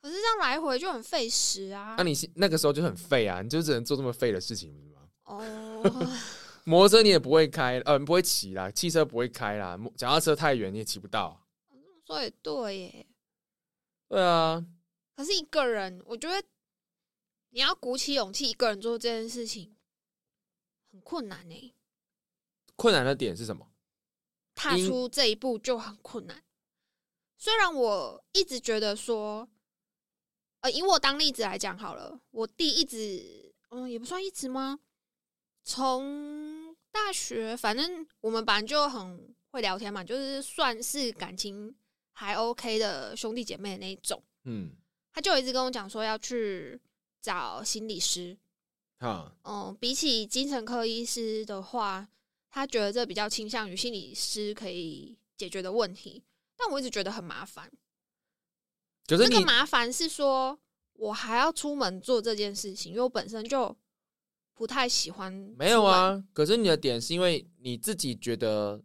[0.00, 1.96] 可是这样来回就很费时啊。
[1.98, 5.00] 那、你那个时候就很废啊，你就只能做这么废的事情，不是吗？
[5.24, 6.16] 哦，
[6.64, 11.44] 摩托车你也不会开，呃，不会骑啦，汽车不会开啦，摩脚踏车太远你也骑不到。
[12.06, 13.06] 说也对耶。
[14.08, 14.64] 对啊，
[15.16, 16.46] 可是一个人，我觉得
[17.50, 19.76] 你要鼓起勇气一个人做这件事情
[20.92, 21.74] 很困难呢。
[22.76, 23.72] 困难的点是什么？
[24.54, 26.44] 踏出这一步就很困难。
[27.38, 29.48] 虽然我一直觉得说，
[30.60, 34.78] 呃，以我当例子来讲好了，我弟一直，嗯，也不算一直吗？
[35.64, 36.51] 从
[36.92, 41.74] 大学，反正我们本来就很会聊天嘛，就是算是感情
[42.12, 44.22] 还 OK 的兄弟姐妹的那一种。
[44.44, 44.70] 嗯，
[45.12, 46.78] 他就一直跟我讲说要去
[47.20, 48.36] 找心理师，
[48.98, 52.06] 哈，嗯，比起精神科医师的话，
[52.50, 56.22] 他觉得这比较倾向于心理师可以解决的问题，
[56.56, 57.72] 但我一直觉得很麻烦。
[59.06, 60.58] 可是你这个麻烦是说
[60.92, 63.74] 我还要出门做这件事情，因为我本身就
[64.62, 65.32] 不太喜欢。
[65.58, 66.22] 没有，啊？
[66.32, 68.80] 可是你的点是因为你自己觉得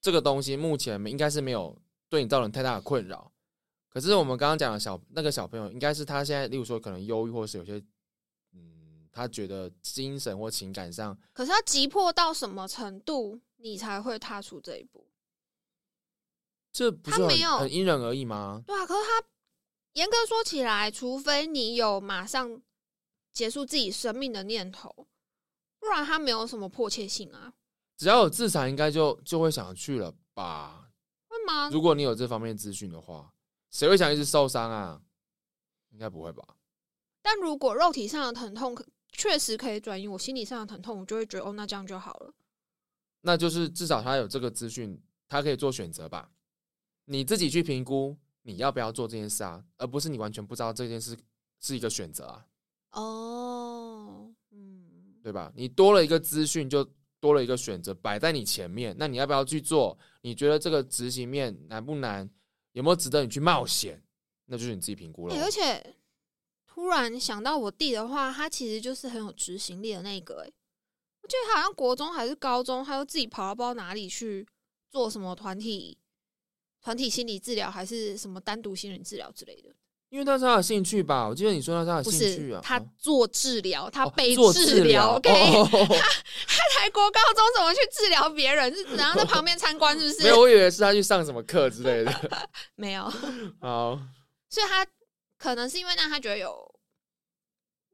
[0.00, 3.30] 这个东西目前应该是没有对你造成太大的困扰。
[3.90, 7.74] 可是我们刚刚讲的小那个小朋友，应该是他现在，例如说可能忧郁，或是有些
[8.54, 15.06] 嗯，他觉得精神或情感上可是他急迫到什么程度，你才会踏出这一步？
[16.72, 18.64] 这不是很他没有很因人而异吗？
[18.66, 19.26] 对啊，可是他
[19.92, 22.62] 严格说起来，除非你有马上
[23.34, 25.06] 结束自己生命的念头，
[25.80, 27.52] 不然他没有什么迫切性啊，
[27.96, 30.90] 只要有自残，应该就就会想去了吧？
[31.28, 31.68] 会吗？
[31.68, 33.34] 如果你有这方面资讯的话，
[33.70, 35.02] 谁会想一直受伤啊？
[35.90, 36.56] 应该不会吧？
[37.20, 42.32] 但如果肉体上的疼痛可确实可以转移我心理上的疼痛，我就会觉得哦，那这样就好了。
[43.22, 46.30] 那就是至少他有这个资讯，他可以做选择吧。
[47.06, 51.16] 你自己去评估你要不要做这件事啊，而不是你完全不知道这件事
[51.60, 52.46] 是一个选择啊，
[52.94, 55.52] 哦，嗯，对吧？
[55.54, 56.84] 你多了一个资讯，就
[57.20, 59.98] 多了一个选择摆在你前面，那你要不要去做？
[60.22, 62.28] 你觉得这个执行面难不难？
[62.72, 64.02] 有没有值得你去冒险？
[64.46, 65.34] 那就是你自己评估了。
[65.34, 65.94] 欸而且
[66.66, 70.52] 突然想到我弟的话，他其实就是很有执行力的那个、欸。
[71.22, 74.46] 我记得他好像国中还是高中，他就自己跑到不知道哪里去
[74.90, 75.96] 做什么团体
[76.82, 79.74] 团体心理治疗，还是什么单独心理治疗之类的。
[80.14, 81.26] 因为那是他的兴趣吧？
[81.28, 82.60] 我记得你说那是他的不兴趣啊。
[82.62, 85.66] 是他哦做治疗，他哦被治疗，OK？、哦
[86.46, 88.72] 他才国高中怎么去治疗别人？
[88.72, 90.22] 是然后在旁边参观，是不是？
[90.22, 92.30] 没有，我以为是他去上什么课之类的。
[92.76, 93.02] 没有，
[93.60, 93.98] 好，
[94.48, 94.86] 所以他
[95.36, 96.56] 可能是因为让他觉得有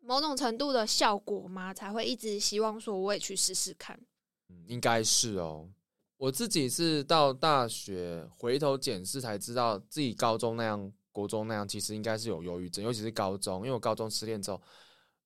[0.02, 3.98] 某种程度的效果嘛，才会一直希望说我也去试试看。
[4.50, 5.70] 嗯，应该是哦。
[6.18, 14.60] 我自己是到大学回头检视才知道，自己高中那样、国中那样，其实应该是有忧郁症，尤其是高中，因为我高中失恋之后，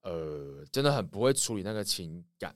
[0.03, 2.55] 呃，真的很不会处理那个情感。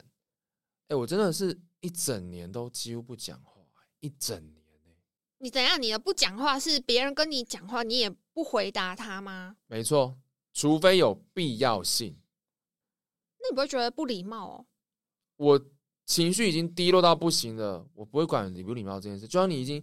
[0.87, 3.61] 哎、我真的是一整年都几乎不讲话，
[3.99, 4.97] 一整年欸
[5.37, 5.81] 你怎样？
[5.81, 9.55] 你的不讲话是别人跟你讲话，你也不回答他吗？
[9.67, 10.17] 没错，
[10.53, 12.19] 除非有必要性。
[13.39, 14.65] 那你不会觉得不礼貌哦？
[15.37, 15.65] 我
[16.05, 19.27] 情绪已经低落到不行了，我不会管礼不礼貌这件事。
[19.27, 19.81] 就像你已经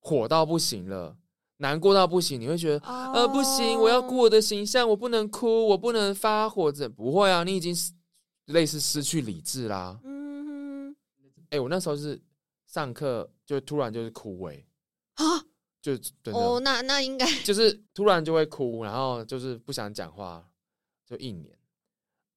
[0.00, 1.16] 火到不行了，
[1.58, 3.12] 难过到不行，你会觉得哦。
[3.14, 7.92] 呃不行，我要顾我的形象，我不能哭，我不能发火，这不会啊，你已经失
[8.46, 10.00] 类似失去理智啦。
[10.04, 10.94] 嗯
[11.50, 12.20] 哎、我那时候是
[12.66, 14.64] 上课就突然就是哭哎、
[15.16, 15.44] 哼啊？
[15.80, 15.94] 就
[16.32, 20.44] 哦，那那应该 就是突然就会哭，然后就是不想讲话，
[21.06, 21.56] 就一年，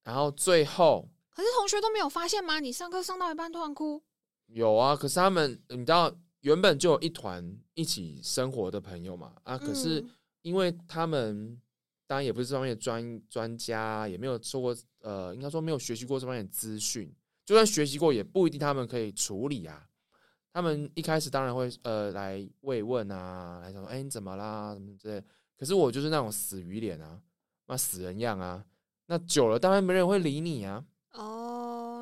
[0.02, 2.60] 然后最后可是同学都没有发现吗？
[2.60, 4.02] 你上课上到一半突然哭，
[4.46, 6.10] 有啊，可是他们你知道
[6.42, 10.10] 原本就有一团一起生活的朋友嘛啊，可是嗯
[10.42, 11.60] 因为他们
[12.06, 17.12] 当然也不是这方面的专专家，也没有受过呃，应该说没有学习过这方面的资讯，
[17.44, 19.88] 就算学习过，也不一定他们可以处理啊。
[20.52, 25.24] 他们一开始当然会呃来慰问啊，来说哎你怎么啦什么之类，
[25.56, 27.18] 可是我就是那种死鱼脸啊，
[27.68, 28.62] 那死人样啊，
[29.06, 30.84] 那久了当然没人会理你啊。
[31.12, 31.51] 哦，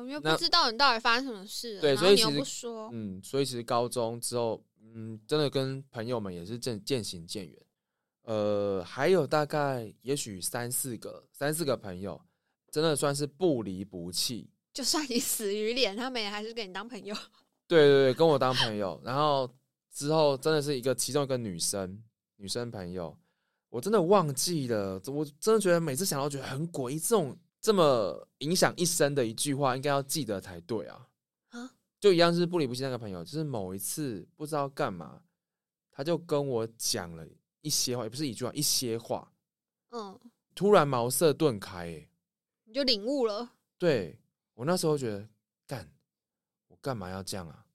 [0.07, 7.57] 因为不知道你到底发生什么事了，对所以你又不说，嗯，所以其实高中之后，嗯，真的跟朋友们也是渐渐行渐远。
[8.23, 12.21] 呃，还有大概也许三四个三四个朋友，
[12.69, 14.49] 真的算是不离不弃。
[14.73, 17.15] 就算你死鱼脸，他们也还是跟你当朋友。
[17.67, 19.49] 对对对，跟我当朋友，然后
[19.91, 22.01] 之后真的是一个其中一个女生
[22.37, 23.17] 女生朋友，
[23.69, 31.07] 我真的忘记了，我真的觉得每次想到觉得很诡异，这种这么影响一生的一句话，应该要记得才对啊。
[31.49, 35.21] 啊就一样是不离不弃那个朋友，就是某一次不知道干嘛，
[35.91, 37.25] 他就跟我讲了
[37.61, 39.31] 一些话，也不是一句话，一些话，
[39.91, 40.19] 嗯，
[40.55, 42.09] 突然茅塞顿开、欸，
[42.63, 43.51] 你就领悟了。
[43.77, 44.19] 对
[44.55, 45.29] 我那时候觉得，
[45.67, 45.93] 干，
[46.69, 47.65] 我干嘛要这样啊？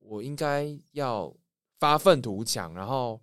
[0.00, 1.36] 我应该要
[1.78, 3.20] 发愤图强，然后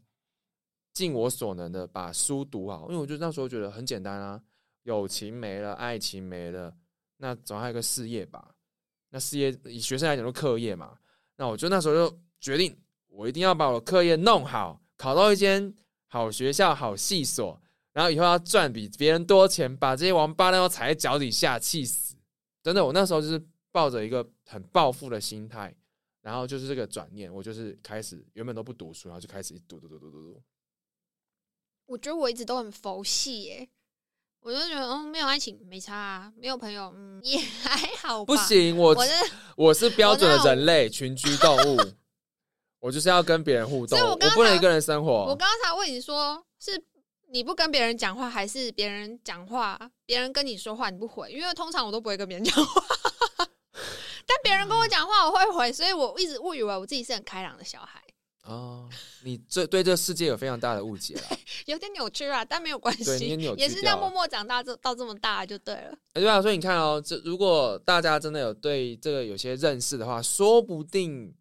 [0.94, 4.44] 尽我所能的把书读好，因为我就那时候觉得很简单啊，
[4.88, 6.74] 友情没了，爱情没了，
[7.18, 8.56] 那总还有个事业吧。
[9.10, 10.98] 那事业以学生来讲，就课业嘛。
[11.36, 12.74] 那我就那时候就决定，
[13.08, 15.74] 我一定要把我课业弄好，考到一间
[16.08, 22.16] 好学校、好系所，然后以后要赚比别人多钱，把这些王八蛋都踩在脚底下，气死！
[22.64, 25.76] 真的，我那时候就是抱着一个很暴富的心态，
[26.22, 30.42] 然后就是这个转念，我就是开始原本都不读书，然后就开始一读读读读读读。
[31.86, 33.70] 我觉得我一直都很佛系耶，
[34.42, 38.34] 我就觉得嗯，没有爱情没差、啊，没有朋友嗯也 还好吧。
[38.34, 39.12] 不，行，我我是
[39.56, 41.78] 我是标准的人类群居动物，
[42.80, 45.36] 我就是要跟别人互动，所以我刚刚才不能一个人生活我活。
[45.36, 46.82] 刚刚才问你说，是
[47.30, 51.30] 你不跟别人讲话，还是别人讲话，别人跟你说话你不回？
[51.32, 52.82] 因为通常我都不会跟别人讲话，
[54.26, 58.02] 但别人跟我讲话我会回，所以我一直误以为我自己是很开朗的小孩，
[58.48, 58.90] 哦，
[59.24, 61.38] 你这对这世界有非常大的误解了。
[61.68, 65.98] 有点扭曲啊，但没有关对你也系，扭曲也是这样默默长大这到这么大就对了。
[66.14, 71.36] 欸对啊，所以你看哦，这如果大家真的有对这个有些认识的话，说不定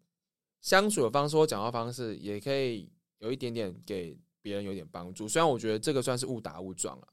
[0.61, 5.27] 相处的方式或讲话方式也可以有一点点给别人有点帮助。
[5.29, 7.07] 虽然我觉得这个算是误打误撞了。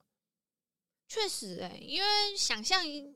[1.06, 3.14] 确实、欸，因为想象一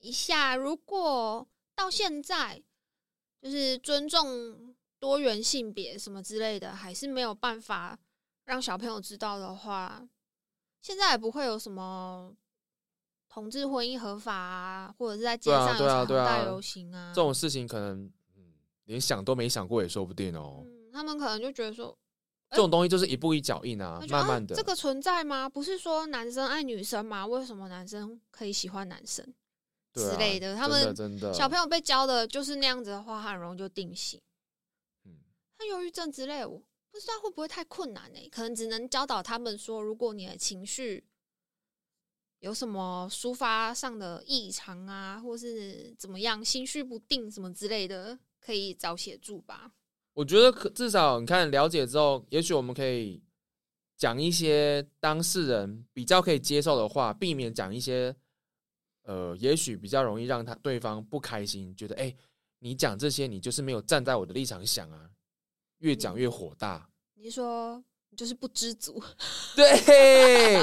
[0.00, 2.62] 一下，如果到现在
[3.40, 4.73] 就是尊重
[5.04, 7.98] 多元性别什么之类的，还是没有办法
[8.46, 10.02] 让小朋友知道的话，
[10.80, 12.32] 现在也不会有什么
[13.28, 18.54] 同志婚姻合法啊，或者是在街上有对啊对啊彩虹大游行啊，这种事情可能嗯
[18.86, 20.62] 连想都没想过也说不定哦。
[20.64, 21.94] 嗯，他们可能就觉得说，
[22.48, 24.54] 这种东西就是一步一脚印啊慢慢的。
[24.54, 25.46] 啊、这个存在吗？
[25.46, 27.26] 不是说男生爱女生吗？
[27.26, 29.22] 为什么男生可以喜欢男生？
[29.26, 29.36] 啊
[29.94, 30.92] 之类的他们
[31.32, 34.20] 小朋友被教的就是那样子的话，很容易就定型。
[35.66, 41.04] 忧郁症之类，我不知道会不会太困难呢、可能只能教导他们说，如果你的情绪
[42.40, 49.72] 有什么抒发上的异常啊，或是怎么样，心绪不定什么之类的，可以找协助吧。
[50.12, 53.22] 我觉得可至少你看了解之后，也许我们可以
[53.96, 58.14] 讲一些当事人比较可以接受的话，避免讲一些
[59.02, 62.14] 呃，也许比较容易让他对方不开心，觉得哎、
[62.60, 65.10] 你讲这些你就是没有站在我的立场想啊，
[65.84, 66.88] 越讲越火大。
[67.12, 69.02] 你是说你就是不知足？
[69.54, 70.58] 对，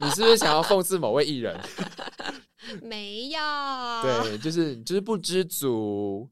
[0.00, 1.56] 你是不是想要讽刺某位艺人？
[2.82, 3.40] 没有，
[4.02, 6.28] 对，就是你就是不知足，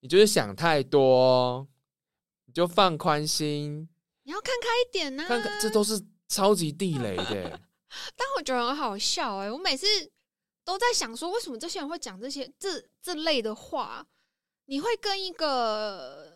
[0.00, 1.66] 你就是想太多，
[2.46, 3.88] 你就放宽心，
[4.22, 7.60] 你要看开一点呐、看看这都是超级地雷的欸。
[8.16, 9.86] 但我觉得很好笑哎、我每次
[10.64, 14.06] 都在想说，为什么这些人会讲这些这这类的话？
[14.66, 16.29] 你会跟一个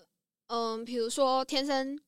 [0.48, 1.98] 嗯，比如说天生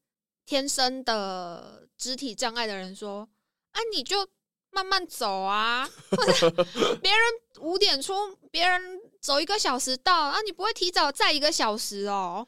[0.45, 3.29] 天生的肢体障碍的人说
[3.73, 4.27] 啊，你就
[4.71, 6.51] 慢慢走啊，或者
[7.01, 7.21] 别人
[7.61, 8.15] 五点出，
[8.51, 12.47] 别人走一个小时到啊，你不会提早再一个小时哦？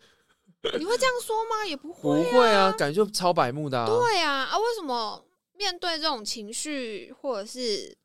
[0.77, 1.65] 你会这样说吗？
[1.65, 3.87] 也不不会、啊，会啊，感觉就超白目的啊。
[3.87, 7.97] 对啊啊，为什么面对这种情绪或者是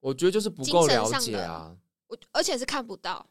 [0.00, 1.76] 我觉得就是不够了解啊。
[2.08, 3.26] 我而且是看不到，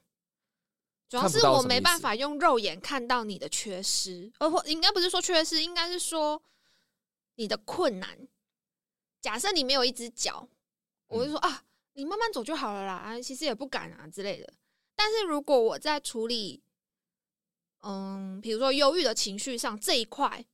[1.08, 6.42] 主要是我没办法用肉眼看到你的缺失，而或应该不是说缺失，应该是说
[7.36, 8.28] 你的困难。
[9.22, 10.48] 假设你没有一只脚，
[11.08, 14.54] 我就说、啊，你慢慢走就好了啦，啊，其实也不敢啊之类的。
[14.96, 16.64] 但是如果我在处理，
[17.82, 20.46] 嗯，比如说忧郁的情绪上这一块，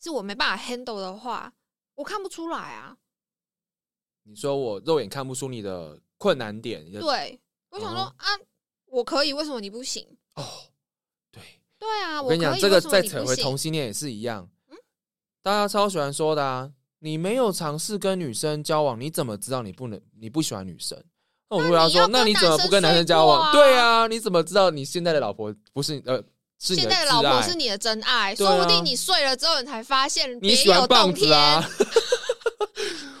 [0.00, 1.52] 是我没办法 handle 的话，
[1.96, 2.96] 我看不出来啊。
[4.22, 8.26] 你说我肉眼看不出你的困难点，对，我想说、哦啊，
[8.96, 10.06] 我可以，为什么你不行？
[10.36, 10.42] 哦，
[11.30, 11.42] 对，
[11.78, 14.76] 对啊，我跟你讲，这个再扯回同性恋也是一样，嗯
[15.42, 16.70] 大家超喜欢说的啊，
[17.00, 20.98] 你没有尝试跟女生交往，你怎么知道你不能你不喜欢女生？
[21.50, 23.52] 那我如果要说，那你怎么不跟男生交往？
[23.52, 26.16] 对啊，你怎么知道你现在的老婆不是呃
[26.58, 31.86] 是你现在的老婆是你的真爱，说不定你睡了之后，你才发现你别喜欢棒子啊天。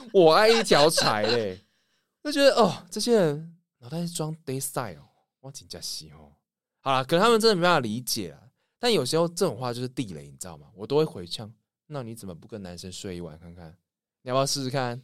[0.14, 1.60] 我爱一条柴嘞，
[2.24, 5.02] 就觉得哦，这些人脑袋是装 day side 哦，
[5.46, 6.32] 我请假西哦。
[6.80, 8.40] 好了，可能他们真的没办法理解啊。
[8.78, 10.68] 但有时候这种话就是地雷，你知道吗？
[10.74, 11.52] 我都会回呛。
[11.86, 13.76] 那你怎么不跟男生睡一晚看看？
[14.22, 15.00] 你要不要试试看？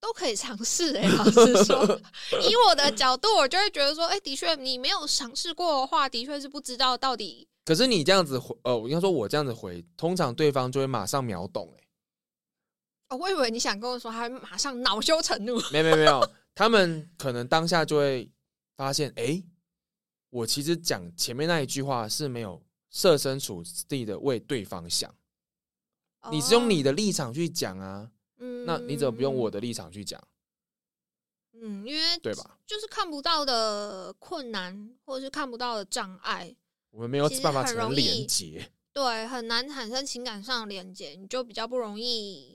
[0.00, 1.84] 都可以尝试哎、老实说，
[2.42, 7.46] 以我的角度，我就会觉得说，哎、的确，你没有尝试过的话，的确是不知道到底。
[7.64, 11.88] 可是你这样子回，呃，我应该说我这样子回，通常对方就会马上秒懂、欸。
[13.10, 15.60] 哦，我以为你想跟我说，他会马上恼羞成怒。
[15.70, 18.28] 没有没有没有，他们可能当下就会
[18.76, 19.42] 发现，哎、
[20.30, 25.14] 我其实讲前面那一句话是没有设身处地的为对方想，
[26.30, 29.50] 你是用你的，立场去讲啊，嗯那你怎么不用我？
[29.50, 30.22] 的立场去讲，
[31.54, 32.58] 嗯，因为对吧？
[32.66, 36.54] 就是看不到的困难，或者是看不到的障碍，
[36.90, 42.51] 我们没有办法产生连接，对，很难产生情感上的连接，你就比较不容易。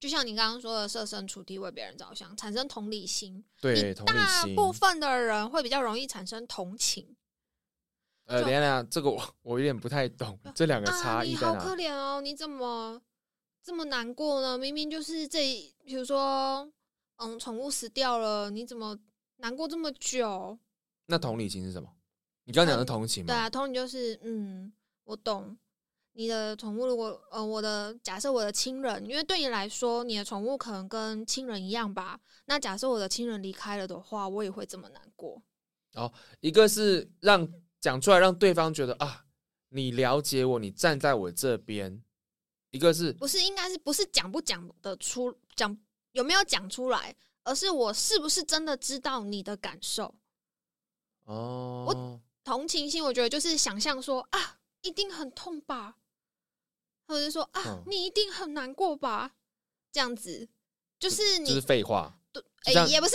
[0.00, 3.44] 就像你刚刚说的，设身处地为别人着想，产生同理心。
[3.60, 4.18] 对，同理心。
[4.18, 7.16] 大部分的人会比较容易产生同情。
[8.26, 11.74] 呃，就等下等下，这个我我有点不太懂这两个啊，差异你好可？
[11.76, 13.00] 怜哦，你怎么
[13.62, 14.56] 这么难过呢？
[14.56, 15.40] 明明就是这，
[15.84, 16.70] 比如说，
[17.16, 18.96] 嗯，宠物死掉了，你怎么
[19.38, 20.58] 难过这么久？
[21.06, 21.88] 那同理心是什么？
[22.44, 23.26] 你刚刚讲的嗯同情吗？
[23.26, 24.72] 对啊，同理就是，嗯，
[25.04, 25.56] 我懂。
[26.18, 32.18] 你的宠物如果，呃，我的假设我的亲人，因为对你来说，你的宠物可能跟亲人一样吧。
[32.46, 35.40] 那假设我的亲人离开了的话，我也会这么难过。
[35.94, 37.48] 哦一个是让
[37.80, 39.24] 讲出来让对方觉得啊，
[39.68, 42.02] 你了解我，你站在我这边；
[42.72, 45.78] 一个是不是，应该是不是讲不讲的出，讲
[46.10, 47.14] 有没有讲出来，
[47.44, 50.12] 而是我是不是真的知道你的感受。
[51.26, 55.97] 哦，我同情心，我觉得就是想象说啊，一定很痛吧，
[57.08, 59.32] 或者是说啊，嗯你一定很难过吧，
[59.90, 60.48] 这样子，
[61.00, 62.14] 就是你，就是废话。
[62.30, 63.14] 对哎也不是，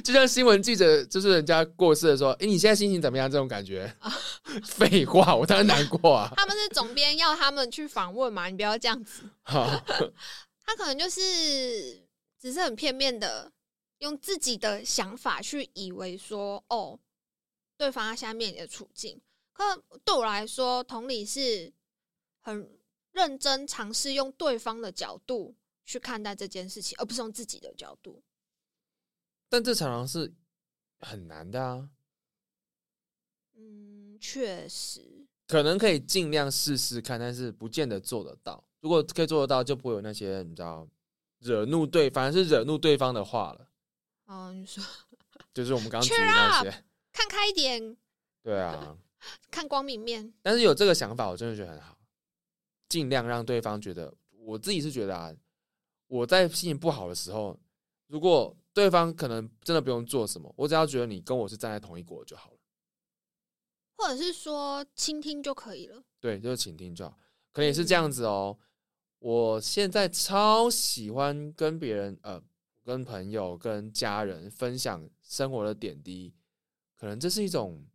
[0.00, 3.30] 就像新闻记者，就是人家过世的时候，哎、你现在心情怎么样？
[3.30, 3.94] 这种感觉。
[4.00, 4.10] 啊
[4.64, 6.32] 废话，我当然难过啊。
[6.36, 12.02] 他们是总编要他们去访问嘛，你不要这样子，他可能就是
[12.40, 13.52] 只是很片面的
[13.98, 16.98] 用自己的想法去以为说，哦，
[17.76, 19.20] 对方他现在面临的处境，
[19.52, 19.64] 可
[20.04, 21.70] 对我来说，同理是
[22.42, 22.78] 很
[23.12, 28.22] 认真尝试用对方的角度去看待这件事情，而不是用自己的角度。
[29.48, 30.34] 但这常常是
[31.00, 31.88] 很难的啊。
[33.54, 38.62] 嗯，确实，可能可以尽量试试看，但是不见得做得到。
[38.80, 40.88] 如果可以做得到，就不会有那些你知道
[41.38, 43.68] 惹怒对，反而是惹怒对方的话了。
[44.24, 44.82] 哦，你说
[45.52, 46.84] 就是我们刚刚举那些。
[47.12, 47.94] 看开一点，
[48.42, 48.96] 对啊，
[49.50, 50.32] 看光明面。
[50.40, 51.98] 但是有这个想法，我真的觉得很好，
[52.92, 54.12] 尽量让对方觉得，
[54.44, 55.34] 我自己是觉得啊，
[56.08, 57.58] 我在心情不好的时候，
[58.06, 62.58] 如果对方可能真的不用做什么，我只要觉得你跟我是站在同一国就好了。
[63.96, 66.04] 或者是说倾听就可以了。
[66.20, 67.16] 对，就是倾听就好。
[67.50, 68.58] 可能也是这样子哦。
[69.20, 72.42] 我现在超喜欢跟别人，呃，
[72.84, 76.34] 跟朋友、跟家人分享生活的点滴。
[76.94, 77.86] 可能这是一种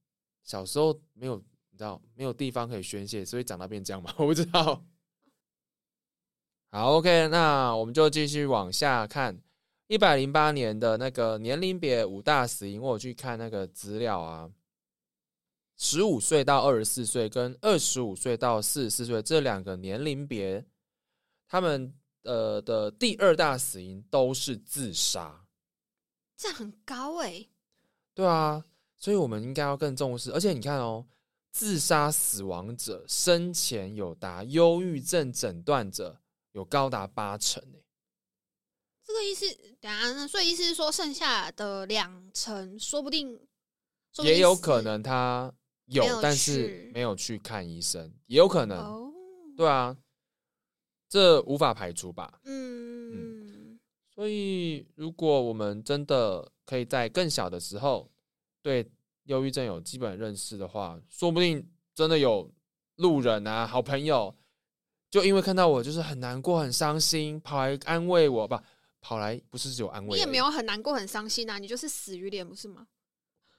[0.42, 1.40] 小时候没有，
[1.78, 4.12] 你知道，没有地方可以宣泄，所以长大变这样嘛？
[4.18, 4.84] 我不知道。
[6.72, 9.40] 好，OK，那我们就继续往下看。
[9.86, 14.52] 一百零八年的那个年龄别五大死因，我有去看那个资料啊。
[15.78, 20.66] 十五岁到二十四岁跟二十五岁到四十四岁这两个年龄别，
[21.48, 25.46] 他们呃的第二大死因都是自杀。
[26.36, 27.48] 这很高哎、
[28.16, 28.66] 对啊，
[28.98, 30.32] 所以我们应该要更重视。
[30.32, 31.06] 而且你看哦，
[31.58, 37.84] 自杀死亡者生前有达忧郁症诊断者有高达八成欸诶。
[39.04, 39.44] 这个意思，
[39.82, 43.42] 等一下，所以意思是说，剩下的两成，说不定，
[44.24, 45.52] 也有可能他
[45.86, 48.78] 有，有但是没有去看医生，也有可能。
[48.78, 49.12] 哦，
[49.58, 49.98] 对啊，
[51.10, 52.40] 这无法排除吧。
[52.44, 53.80] 嗯，
[54.14, 58.12] 所以，如果我们真的可以在更小的时候
[58.62, 58.88] 对
[59.28, 62.52] 忧郁症有基本认识的话，说不定真的有
[62.96, 64.36] 路人啊、好朋友
[65.10, 68.62] 就因为看到我就是很难过、很伤心，跑来安慰我吧，
[69.00, 72.88] 跑来不是只有安慰，你也没有很难过、很伤心啊，你就是死鱼脸不是吗？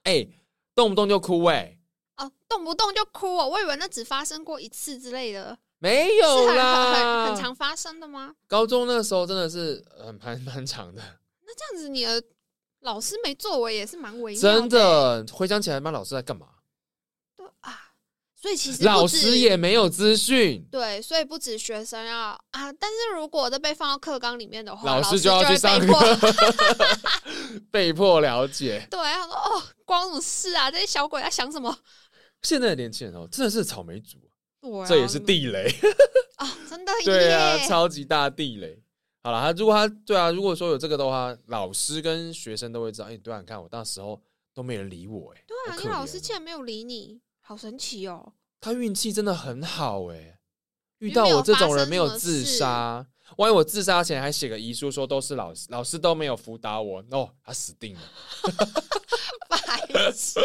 [0.05, 0.27] 哎、
[0.75, 1.79] 动不动就哭哎、
[2.17, 8.35] 哦，动不动就哭哦，我以为那只发生过一次之类的，没有啦，很很很常发生的吗？
[8.47, 11.03] 高中那时候真的是很蛮蛮长的，
[11.47, 12.23] 那这样子你的
[12.89, 16.47] 老师没作为也是蛮微妙的欸，真的回想起来，妈老师在干嘛？
[17.37, 17.79] 对啊，
[18.35, 22.17] 所以其实老止师也没有资讯，对，所以不止学生要
[22.53, 26.19] 啊，但是如果这被放到课纲里面的话，老老师就要去会上课，
[27.71, 28.87] 被迫了解。
[28.91, 30.71] 对，他说哦，关我什么事啊？
[30.71, 31.77] 这些小鬼在想什么？
[32.43, 34.17] 现在的年轻人哦，真的是草莓族，
[34.63, 35.69] 对、啊，这也是地雷。
[36.37, 38.83] 啊，真的 对啊，超级大地雷。
[39.29, 43.09] 好了，他如果他对啊，如果说有这个的话，老师跟学生都会知道。
[43.09, 44.19] 哎、对啊，你看我那时候
[44.55, 48.33] 都没人理我、哎，对啊，你老师竟然没有理你，好神奇哦！
[48.59, 50.39] 他运气真的很好、哎，
[51.01, 53.07] 遇到我这种人没有自事杀，
[53.37, 58.01] 万一我自杀前还写个遗书说都是老师，老师都没有辅导我，哦，他死定了。
[59.51, 60.41] 白痴，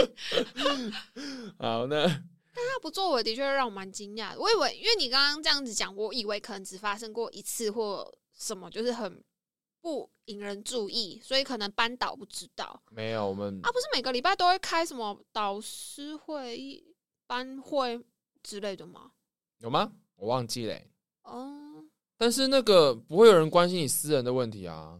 [1.57, 2.05] 好，那
[2.51, 4.41] 他不作为的确让我蛮惊讶的。
[4.41, 8.13] 我以为，因为你刚刚这样子讲，我以为可能只发生过一次或
[8.44, 9.24] 什么，就是很
[9.82, 13.72] 不引人注意，所以可能班导不知道没有我们啊。
[13.72, 18.04] 不是每个礼拜都会开什么导师会议、班会
[18.41, 19.12] 之类的吗？
[19.60, 19.91] 有吗？
[20.16, 20.88] 我忘记了、哎
[21.24, 21.84] 哦，
[22.18, 25.00] 但是那个不会有人关心你私人的问题啊。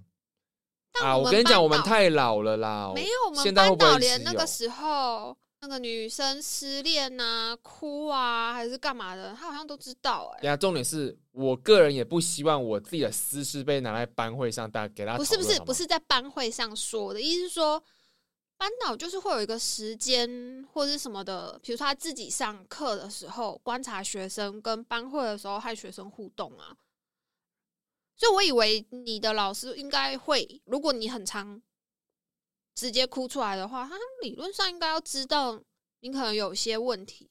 [1.02, 2.91] 啊，我跟你讲，我们太老了啦。
[2.94, 17.82] 没有，我们班导连那个时候那个女生失恋啊、哭啊，还是干嘛的，他好像都知道哎、对啊，重点是我个人也不希望我自己的私事被拿来班会上，大家给他不是不是不是在班会上说的，意思是说
[18.57, 26.76] 班导就是会有一个时间或者是什么的，比如说他自己上课的时候观察学生，跟班会的时候和学生互动啊。
[28.18, 31.61] 所以我以为你的老师应该会，如果你很常
[32.76, 35.61] 直接哭出来的话，他理论上应该要知道
[35.99, 37.30] 你可能有一些问题，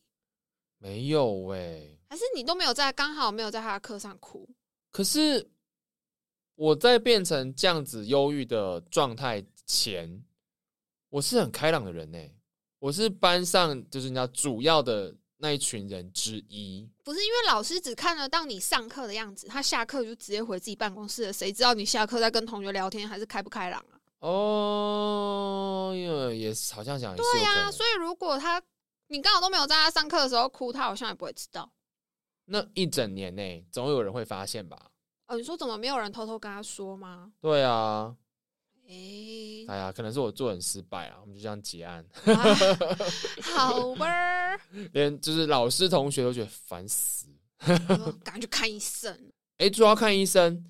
[0.78, 4.49] 没有哎、还是你都没有在刚好没有在他的课上哭。
[4.90, 5.51] 可是
[6.55, 10.22] 我在变成这样子忧郁的状态前，
[11.09, 12.18] 我是很开朗的人呢、
[12.78, 16.88] 我是班上就是你知道主要的那一群人之一。
[17.03, 23.91] 不是因为老师只看得到你上课的样子，他下课就直接回自己办公室了，谁知道你下课在跟同学聊天还是开不开朗啊？
[24.23, 27.70] 哦，也是好像讲也是对呀。
[27.70, 28.62] 所以如果他
[29.09, 31.68] 你刚好都没有在他上课的时候哭，他好像也不会知道。
[32.45, 34.91] 那一整年内，总有人会发现吧？
[35.27, 37.33] 哦，你说怎么没有人偷偷跟他说吗？
[37.41, 38.14] 对啊，
[38.87, 42.05] 诶、哎呀，可能是我做人失败啊，我们就这样结案。
[42.27, 42.55] 啊
[43.43, 44.61] 好吧儿，
[44.93, 47.27] 连就是老师同学都觉得烦死。
[47.59, 49.33] 赶快去看医生。
[49.59, 50.64] 哎，主要看医生，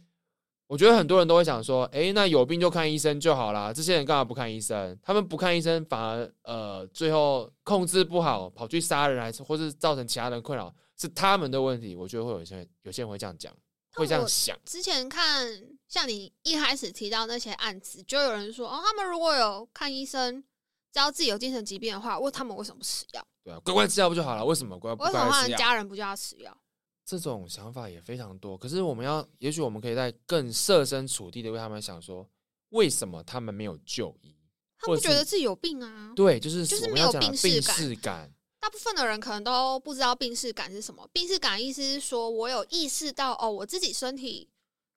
[0.72, 3.70] 我觉得很多人都会想说，哎，那有病就看医生就好啦。
[3.70, 4.98] 这些人干嘛不看医生？
[5.02, 11.94] 他们不看医生，反而呃最后控制不好，跑去杀人，还是或是造成其他人困扰，是他们的问题。
[11.94, 13.54] 我觉得会有些人有些人会这样讲，
[13.96, 14.56] 会这样想。
[14.64, 15.46] 之前看
[15.88, 20.42] 像你一开始提到那些案子，就有人说哦，他们如果有看医生，
[20.90, 23.22] 知道自己有精神疾病的话，问他们为什么不吃药？
[23.44, 24.42] 对啊，乖乖吃药不就好了？
[24.42, 25.48] 为什么乖乖为什么？
[25.58, 26.56] 家人不叫他吃药？
[27.04, 28.56] 这种想法也非常多。
[28.56, 32.28] 可是我们要，也许我们可以在更设身处地的为他们想说，
[32.70, 34.34] 为什么他们没有就医？
[34.78, 36.12] 他们觉得自己有病啊。
[36.16, 38.32] 对，就是就是没有病视感。
[38.60, 41.08] 大部分的人可能都不知道病视感是什么。
[41.12, 44.48] 病视感意思是说我有意识到哦，我自己身体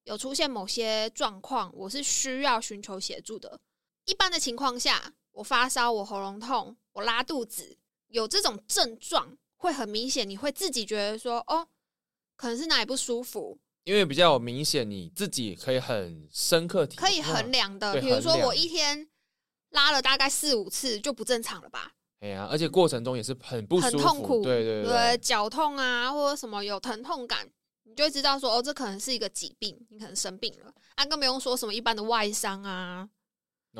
[0.03, 3.60] 有出现某些状况，我是需要寻求协助的。
[4.06, 7.76] 一般的情况下，我发烧，我喉咙痛，我拉肚子，
[8.10, 11.68] 有这种症状会很明显，你会自己觉得说哦，
[12.36, 17.93] 可能是哪里不舒服，因为比较明显，你自己可以很深刻体可以衡量的。
[17.93, 19.07] 对比如说衡量我一天
[19.71, 21.91] 拉了大概四五次，就不正常了吧？
[22.21, 27.47] 哎呀，而且过程中也是很不舒服，很痛苦，对对对，脚痛啊，或者什么有疼痛感，
[27.83, 30.73] 你就会知道说，哦，这可能是一个疾病，你可能生病了。
[30.95, 33.07] 啊，更不用说什么一般的外伤啊，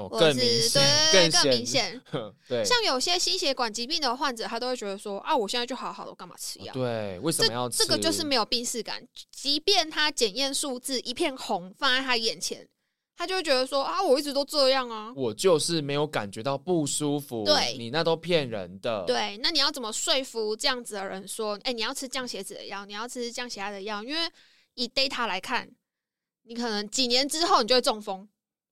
[0.09, 2.01] 更明显，对更，明显。
[2.47, 6.73] 对，像有些心血管疾病的患者，他都会觉得说，啊，我现在就好好的，我干嘛吃药？
[6.73, 7.77] 对，为什么要吃？
[7.77, 12.67] 这个就是没有病视感，即便他检验数字一片红放在他眼前，
[13.15, 15.13] 他就会觉得说，啊，我一直都这样啊。
[15.15, 24.03] 我就是没有感觉到不舒服，对你那都骗人的，，对，那你要怎么说服这样子的人说，哎、你要吃降血脂的药，你要吃降血压的药？
[24.03, 24.29] 因为
[24.73, 25.69] 以 data 来看，
[26.43, 28.27] 你可能几年之后你就会中风。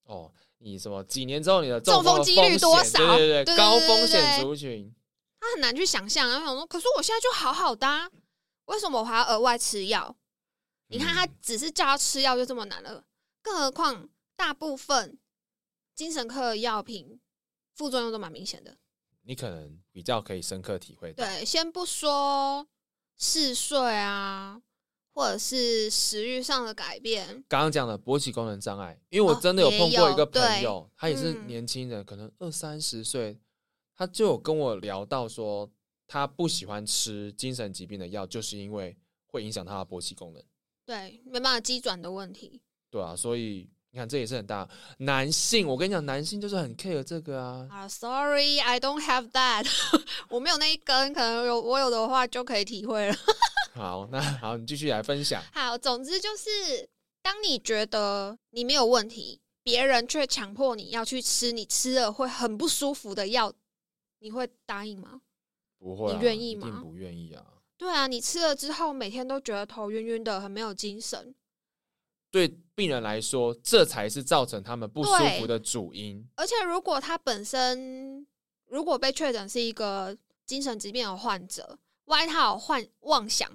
[0.05, 0.29] 哦，
[0.63, 4.89] 你什么几年之后你的中风几率多少对对高风险族群，
[5.39, 8.09] 他很难去想象，然后想说，可是我现在就好好的、啊，
[8.65, 10.15] 为什么我还要额外吃药？
[10.87, 13.03] 你看他嗯只是叫他吃药就这么难了，
[13.41, 15.17] 更何况大部分
[15.93, 17.19] 精神科的药品
[17.75, 18.77] 副作用都蛮明显的。
[19.23, 21.25] 你可能比较可以深刻体会到。
[21.25, 22.67] 对，先不说
[23.17, 24.61] 嗜睡啊，
[25.13, 33.39] 或者是食欲上的改变，刚刚讲的勃起功能障碍，因为我哦真的有碰过一个朋友，他也是嗯年轻人，可能二三十岁，
[33.95, 35.69] 他就有跟我聊到说，
[36.07, 38.97] 他不喜欢吃精神疾病的药，就是因为
[39.27, 40.43] 会影响他的勃起功能。
[40.85, 42.59] 对，没办法机转的问题。
[42.89, 44.67] 对啊，所以你看这也是很大。
[44.97, 47.67] 男性，我跟你讲，男性就是很 care 这个啊。
[47.69, 49.65] 啊、s o r r y I don't have that，
[50.29, 53.15] 我没有那一根，可能有我有的话就可以体会了。
[53.73, 55.41] 好，那好，你继续来分享。
[55.51, 56.87] 好，总之就是，
[57.23, 63.51] 当你觉得你没有问题，别人却强迫你要去吃你吃了会很不舒服的药，
[64.19, 65.21] 你会答应吗？
[65.79, 67.43] 不会、啊，你愿意吗不愿意啊。
[67.75, 71.33] 对啊，你吃了之后每天都觉得头晕晕的，很没有精神。
[72.29, 76.23] 对病人来说，这才是造成他们不舒服的主因。
[76.35, 78.25] 而且如果他本身
[78.67, 80.15] 如果被确诊是一个
[80.45, 83.49] 精神疾病的患者，万一他有幻妄想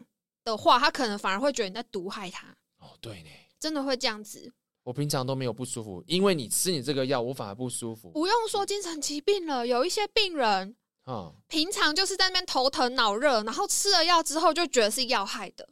[0.44, 2.46] 的话，他可能反而会觉得你在毒害他，
[2.78, 3.28] 哦，对呢，
[3.58, 4.52] 真的会这样子。
[4.84, 8.10] 我平常都没有不舒服，因为你吃你这个药，我反而不舒服。
[8.12, 10.74] 不用说精神疾病了，有一些病人
[11.04, 15.68] 啊、平常就是在那边头疼脑热，然后吃了药之后就觉得是药害的，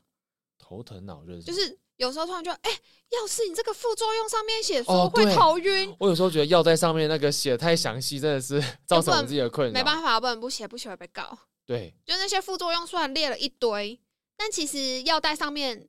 [0.58, 2.70] 头疼脑热，就是有时候突然就哎，
[3.10, 9.72] 要是你这个副作用上面写说哦会头晕，我有时候觉得药在上面那个写得太详细，真的是 造成我自己的困扰。
[9.72, 11.38] 没办法，不能不写，不写会被告。
[11.66, 14.00] 对，就那些副作用虽然列了一堆，
[14.36, 15.88] 但其实药袋上面，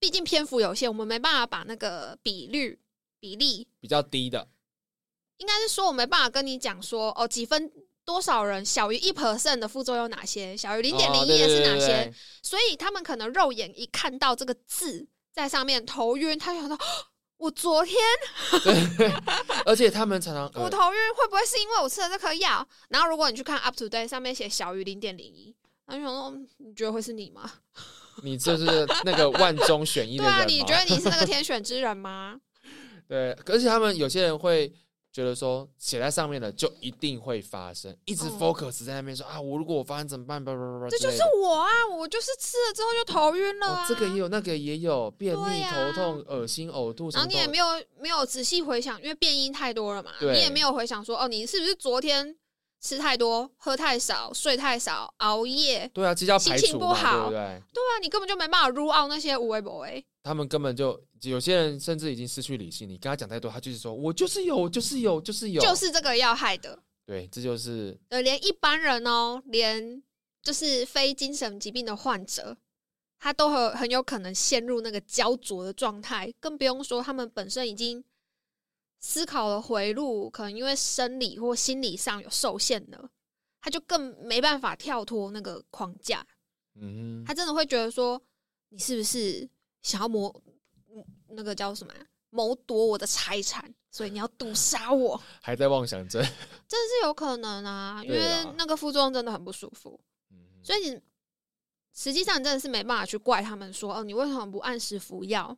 [0.00, 2.80] 毕竟篇幅有限，我们没办法把那个比率
[3.20, 4.48] 比例，比较低的，
[5.36, 7.72] 应该是说我没办法跟你讲说哦几分
[8.04, 16.76] 多少人小于一 percent 的副作用哪些，小于零点零哦一也是哪些，对对对对所以他们可能肉眼一看到这个字在上面头晕，他就想到。
[17.38, 17.96] 哦我昨天
[18.64, 19.12] 对，
[19.64, 22.66] 而且他们常常、呃、我头晕，会不会是因为我吃了这颗药？
[22.88, 25.54] 然后如果你去看 up to date 上面写小于零点零一，
[25.86, 27.50] 那就想说，嗯你觉得会是你吗？
[28.24, 32.40] 你就是那个万中选一的对啊，你觉得你是那个天选之人吗？
[33.08, 34.72] 对，而且他们有些人会
[35.18, 40.42] 觉得说写在上面的就一定会发生，一直哦 focus 在那边说、啊，我如果我发生怎么办？
[40.44, 41.68] 叭叭叭叭，这就是我啊！
[41.90, 43.82] 我就是吃了之后就头晕了啊。
[43.82, 47.66] 哦，这个也有，那个也有，便秘、头痛、恶心、呕吐，什么然后你也没有
[47.98, 52.36] 没有仔细回想，因为变音太多了嘛，对你也没有回想说，哦，你是不是昨天
[52.80, 55.90] 吃太多、喝太少、睡太少、熬夜？
[55.92, 57.62] 对啊，这叫心情不好对不对？
[57.74, 60.06] 对啊，你根本就没办法 rule out 那些无为不为。
[60.22, 66.78] 他们根本就有些人甚至已经失去理性，你跟他讲太多，他就是说我就是有，我就是有，就是有，就是这个要害的。
[67.04, 70.02] 对，这就是呃，连一般人哦，连
[70.42, 72.56] 就是非精神疾病的患者，
[73.18, 78.04] 他都很很有可能陷入那个焦灼的状态，更不用说他们本身已经
[79.00, 83.10] 思考的回路，可能因为生理或心理上有受限了，
[83.60, 86.26] 他就更没办法跳脱那个框架，
[86.74, 88.20] 嗯哼，他真的会觉得说，
[88.68, 89.48] 你是不是
[89.80, 90.52] 想要谋嗯
[91.30, 92.00] 那个叫什么啊？
[92.30, 95.18] 谋夺我的财产，所以你要毒杀我？
[95.40, 99.98] 还在妄想症，真的是有可能啊，因为那个副作用真的很不舒服，
[100.30, 101.00] 嗯所以你
[101.94, 105.56] 实际上你真的是没办法去怪他们说，哦，你为什么不按时服药？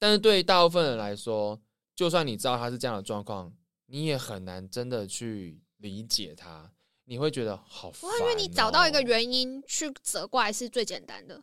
[0.00, 1.58] 但是对大部分人来说，
[1.94, 3.54] 就算你知道他是这样的状况，
[3.86, 6.68] 你也很难真的去理解他，
[7.04, 8.14] 你会觉得好烦、哦。
[8.18, 11.36] 因为你找到一个原因去责怪是最简单的，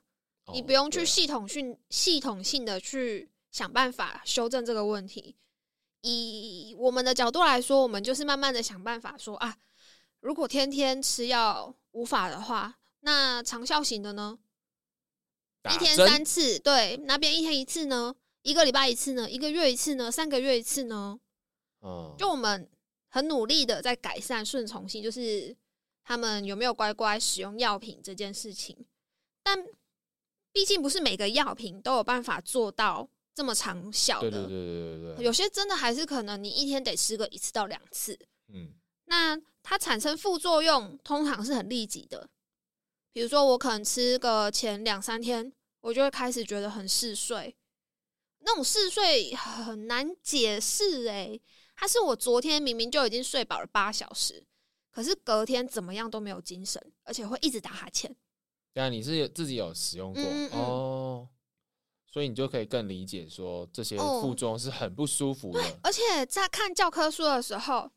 [0.46, 5.36] 哦，你不用去系统性、系统性的去想办法修正这个问题。
[6.02, 9.56] 以我们的角度来说，我们就是慢慢的想办法说啊，
[10.20, 14.40] 如果天天吃药无法的话，那长效型的呢？
[15.72, 18.16] 一天三次，对，那边一天一次呢？
[18.42, 19.30] 一个礼拜一次呢？
[19.30, 20.12] 一个月一次呢？
[20.12, 21.20] 三个月一次呢？
[21.82, 22.68] 嗯，就我们
[23.10, 25.56] 很努力的在改善顺从性，就是
[26.04, 28.76] 他们有没有乖乖使用药品这件事情。
[29.44, 29.64] 但
[30.52, 33.08] 毕竟不是每个药品都有办法做到
[33.42, 38.16] 这么长效的，对对对对对对，有些真的还是可能你一天得吃个一次到两次。
[38.54, 38.72] 嗯。
[39.06, 42.30] 那它产生副作用通常是很立即的，
[43.12, 47.56] 比如说我可能吃个前两三天，我就会开始觉得很嗜睡，
[48.42, 51.42] 那种嗜睡很难解释诶、
[51.76, 54.46] 它是我昨天明明就已经睡饱了八小时，
[54.92, 58.16] 可是隔天怎么样都没有精神，而且会一直打哈欠。
[58.74, 60.60] 对啊，你是有自己有使用过、嗯嗯嗯。
[60.62, 61.01] 哦，
[62.12, 65.64] 所以你就可以更理解说这些哦副作用是很不舒服的。
[65.82, 67.90] 而且在看教科书的时候，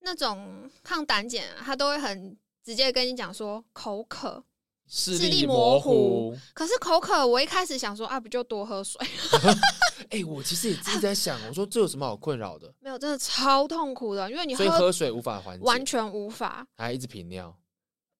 [0.00, 4.44] 那种抗胆碱啊，它都会很直接跟你讲说口渴，
[4.86, 5.90] 视视力力模糊
[6.32, 6.38] 糊。
[6.52, 9.00] 可是口渴，我一开始想说啊，不就多喝水？
[10.10, 12.72] 哎、我其实也自己在想，我说这有什么好困扰的？
[12.80, 16.66] 没有，真的超痛苦的，因为你所以喝喝水无法缓解，完全无法。
[16.76, 17.56] 还一直频尿。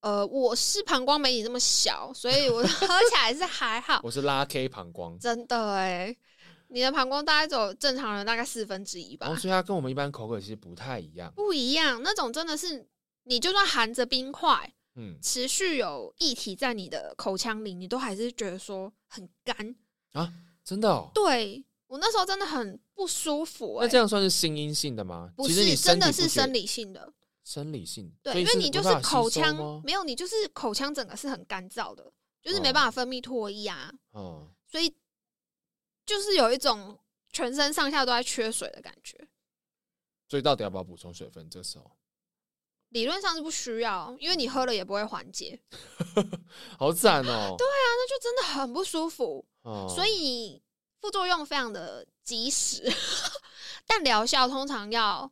[0.07, 4.01] 呃，我是膀胱没你这么小，所以我 喝起来是还好。
[4.05, 6.17] 我是拉 K 膀胱，真的哎，
[6.69, 11.33] 你的膀胱大概走正常人大概四分之一吧所以它跟我们一般口渴其实不太一样。
[11.35, 12.01] 不一样。
[12.05, 12.87] 那种真的是，
[13.25, 19.75] 你就算含着冰块，嗯持续有液体在你的口腔里，你都还是觉得说很干。
[20.13, 20.33] 啊，
[20.63, 21.11] 真的哦。
[21.13, 25.33] 对我那时候真的很不舒服、欸，那这样算是心因性的吗？
[25.37, 27.13] 不是真的是生理性的，
[27.47, 34.93] 生理性，对，因为你就是口腔没有，你就是口腔整个是很干燥的，就是哦没办法分泌唾液啊，哦，所以
[36.05, 36.99] 就是有一种
[37.31, 39.29] 全身上下都在缺水的感觉。
[40.29, 41.49] 所以到底要不要补充水分？
[41.49, 41.89] 这时候
[42.89, 45.63] 理论上是不需要，因为你喝了也不会缓解，
[46.77, 47.55] 好惨哦。
[47.57, 49.47] 对啊，那就真的很不舒服。
[49.63, 50.61] 哦，所以
[51.01, 52.93] 副作用非常的及时，
[53.87, 55.31] 但疗效通常要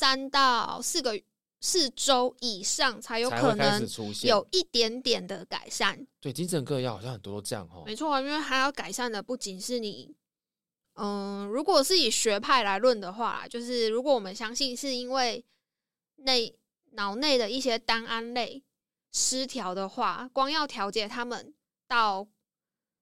[0.00, 1.20] 三到四个
[1.60, 3.86] 四周以上才有可能。
[4.22, 6.06] 有一点点的改善。
[6.18, 7.82] 对精神科药好像很多都这样哦。
[7.84, 10.16] 没错，因为还要改善的不仅是你，
[10.94, 15.44] 嗯，如果是以学派来论的话，就是如果我们相信是因为
[16.16, 16.58] 内
[16.92, 18.64] 脑内的一些单胺类
[19.12, 21.52] 失调的话，光要调节他们
[21.86, 22.26] 到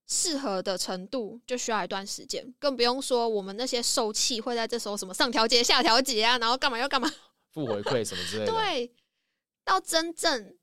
[0.09, 7.09] 适合的程度，就需要一段时间，更不用说我们那些受气会在这时候什么上调节、下调节啊，然后干嘛要干嘛。
[7.53, 8.93] 负回馈什么之类的。，对，
[9.65, 10.57] 到真正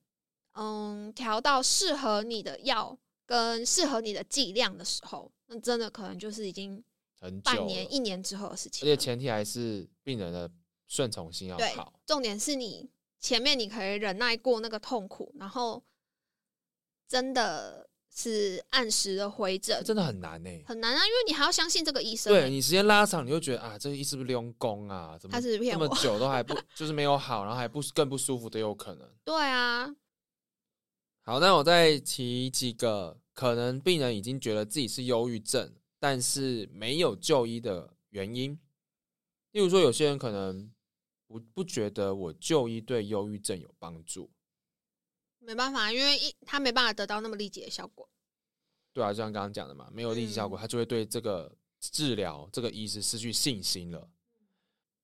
[0.53, 6.83] 嗯调到适合你的药跟适合你的剂量的时候，那真的可能就是已经
[7.19, 8.85] 很久半年、一年之后的事情而。
[8.85, 10.49] 且前提还是病人的
[10.87, 12.89] 顺从性要对好。，重点是你
[13.19, 15.83] 前面你可以忍耐过那个痛苦，然后
[17.07, 20.49] 真的是按时的回诊，真的很难呢。
[20.65, 25.17] 很难啊，因为你还要相信这个医生欸、对你时间拉长，你会觉得啊，这个医生是不是用功啊？
[25.19, 29.07] 怎么他是骗这么久 都还不就是没有好，然后还不更不舒服都有可能。
[29.25, 29.93] 对啊，
[31.23, 38.57] 好，那我再提几个可能病人已经觉得自己是忧郁症，但是没有就医的原因。
[39.51, 40.71] 例如说，有些人可能
[41.27, 44.29] 不不觉得我就医对忧郁症有帮助，
[45.45, 48.09] 没办法，因为一他没办法得到那么立即的效果。
[48.91, 54.09] 对啊，就像刚刚讲的嘛，没有立即效果，嗯他就会对这个治疗这个医师失去信心了。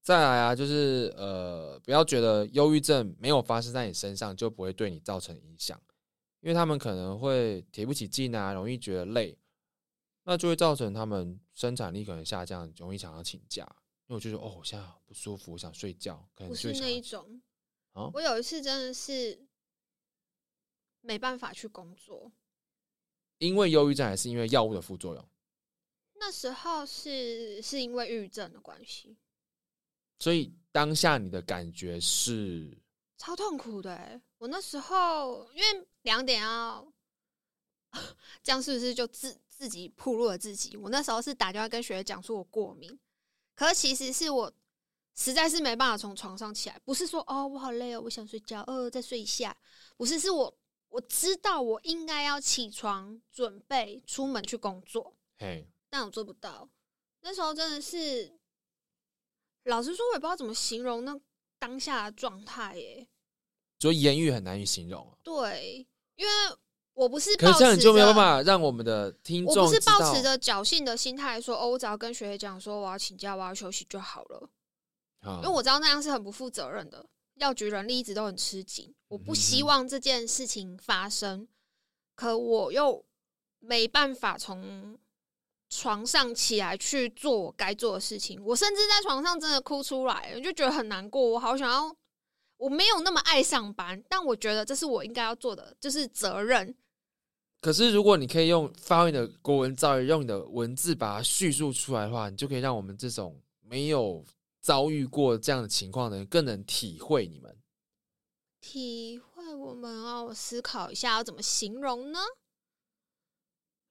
[0.01, 5.79] 再来啊，就是呃，不要觉得忧郁症没有发生在你身上就不会对你造成影响，
[6.39, 9.37] 因为他们可能会提不起劲啊，容易觉得累，
[10.23, 13.63] 那就会造成他们生产力可能下降，容易想要请假。
[14.07, 17.41] 因为我就觉得哦，我现在好不舒服，我想睡觉，可能是那一种。
[17.93, 19.37] 啊我有一次真的是
[21.01, 22.31] 没办法去工作，
[23.39, 25.29] 因为忧郁症还是因为药物的副作用，
[26.13, 29.17] 那时候是是因为抑郁症的关系，
[30.19, 32.77] 所以当下你的感觉是
[33.17, 34.21] 超痛苦的欸。
[34.37, 36.93] 我那时候因为两点要，
[38.43, 40.77] 这样是不是就自自己暴露了自己？
[40.77, 42.99] 我那时候是打电话跟学姐讲说我过敏，
[43.55, 44.51] 可是其实是我
[45.15, 49.55] 实在是没办法从床上起来，不是说哦我好累哦，我想睡觉，呃再睡一下，
[49.97, 50.55] 不是，是我
[50.91, 56.69] 我知道我应该要起床准备出门去工作，嘿，但我做不到。
[57.21, 58.37] 那时候真的是，
[59.63, 61.17] 老实说，我也不知道怎么形容那
[61.57, 63.07] 当下的状态耶。
[63.79, 65.17] 所以言语很难以形容啊。
[65.23, 66.31] 对，因为
[66.93, 74.49] 我不是可是这样你就没有办着，法让我们的听众我不是抱持着侥幸的心态说，哦，我只要跟学姐讲说我要请假，我要休息就好了。
[75.21, 81.45] 啊因为我知道那样是很不负责任的，药局人力一直都很吃紧，我不希望这件事情发生，
[82.16, 83.03] 可我又
[83.59, 84.97] 没办法从
[85.70, 91.93] 床上起来去做我该做的事情，我甚至在床上真的哭出来，我就觉得很难过，我好想要，
[92.55, 96.74] 我没有那么爱上班，但我觉得这是我应该要做的，就是责任。
[97.59, 104.24] 可是如果你可以用发挥你的国文造诣，用你的文字把它叙述出来的话，你就可以让我们这种没有
[104.62, 107.53] 遭遇过这样的情况的人更能体会你们。
[108.62, 112.20] 体会我们哦我思考一下要怎么形容呢？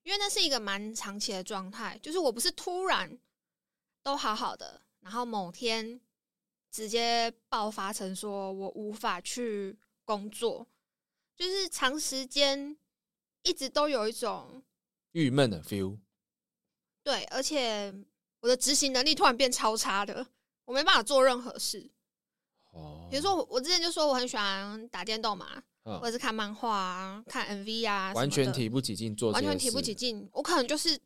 [0.03, 3.19] 因为那是一个蛮长期的状态，就是我不是突然
[4.01, 6.01] 都好好的，然后某天
[6.71, 10.65] 直接爆发成说我无法去工作，
[11.35, 12.75] 就是长时间
[13.43, 14.63] 一直都有一种
[15.11, 15.99] 郁闷的 feel，
[17.03, 17.93] 对，而且
[18.39, 20.25] 我的执行能力突然变超差的，
[20.65, 21.91] 我没办法做任何事。
[23.11, 30.27] 哦，比如说我，我之前就说我很喜欢打电动嘛，嗯或者是看漫画啊、看 MV 啊，完全提不起劲做完全提不起劲。
[30.31, 30.97] 我可能就是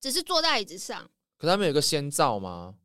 [0.00, 2.76] 只是坐在椅子上，可他们有一个先兆吗？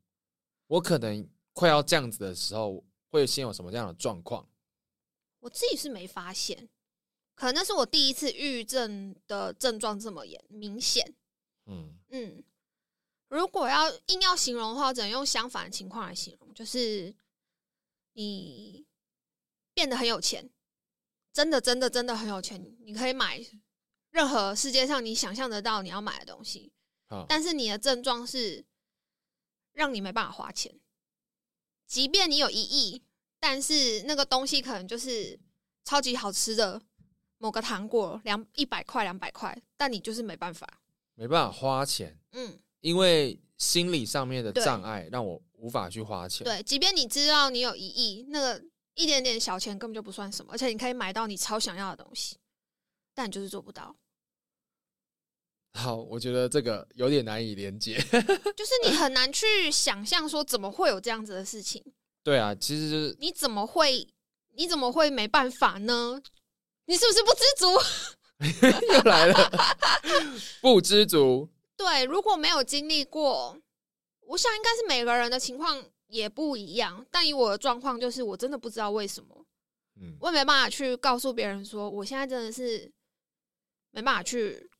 [0.66, 4.46] 我可能快要这样子的时候，会先有什么样的状况？
[5.40, 6.68] 我自己是没发现，
[7.34, 11.14] 可能那是我第一次抑郁症的症状这么严明显。
[11.66, 12.42] 嗯，嗯，
[13.28, 17.14] 如果要硬要形容的话，只能用相反的情况来形容，就是
[18.18, 18.84] 你
[19.72, 20.50] 变得很有钱，
[21.32, 23.40] 真的真的真的很有钱，你可以买
[24.10, 26.72] 任何世界上你想象得到你要买的东西，
[27.06, 28.66] 好，但是你的症状是
[29.72, 30.80] 让你没办法花钱，
[31.86, 33.04] 即便你有一亿，
[33.38, 35.38] 但是那个东西可能就是
[35.84, 36.82] 超级好吃的
[37.36, 40.68] 某个糖果，两一百块两百块，但你就是没办法。
[41.14, 48.62] 没办法花钱，嗯，因为心理上面的障碍让我无法去花钱。，对，即便你知道你有一亿，那个
[48.94, 52.36] 一点点小钱根本就不算什么，而且你可以买到你超想要的东西，
[53.14, 53.94] 但你就是做不到，
[55.74, 57.98] 好，我觉得这个有点难以连接。
[58.56, 61.84] 就是你很难去想象说怎么会有这样子的事情，
[62.22, 64.08] 对啊，其实就是你怎么会
[64.54, 66.20] 你怎么会没办法呢？
[66.86, 67.66] 你是不是不知足？
[68.94, 69.50] 又来了，
[70.60, 71.48] 不知足。
[71.76, 73.56] 对，如果没有经历过，
[74.28, 77.04] 我想应该是每个人的情况也不一样。
[77.10, 79.46] 但以我的状况，就是我真的不知道为什么，
[80.00, 82.92] 嗯，我也没办法去告诉别人说，我现在真的是
[83.90, 84.70] 没办法去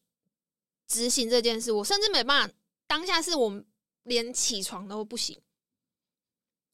[0.87, 1.73] 执行这件事。
[1.73, 2.55] 我甚至没办法，
[2.87, 3.65] 当下是我
[4.03, 5.41] 连起床都不行。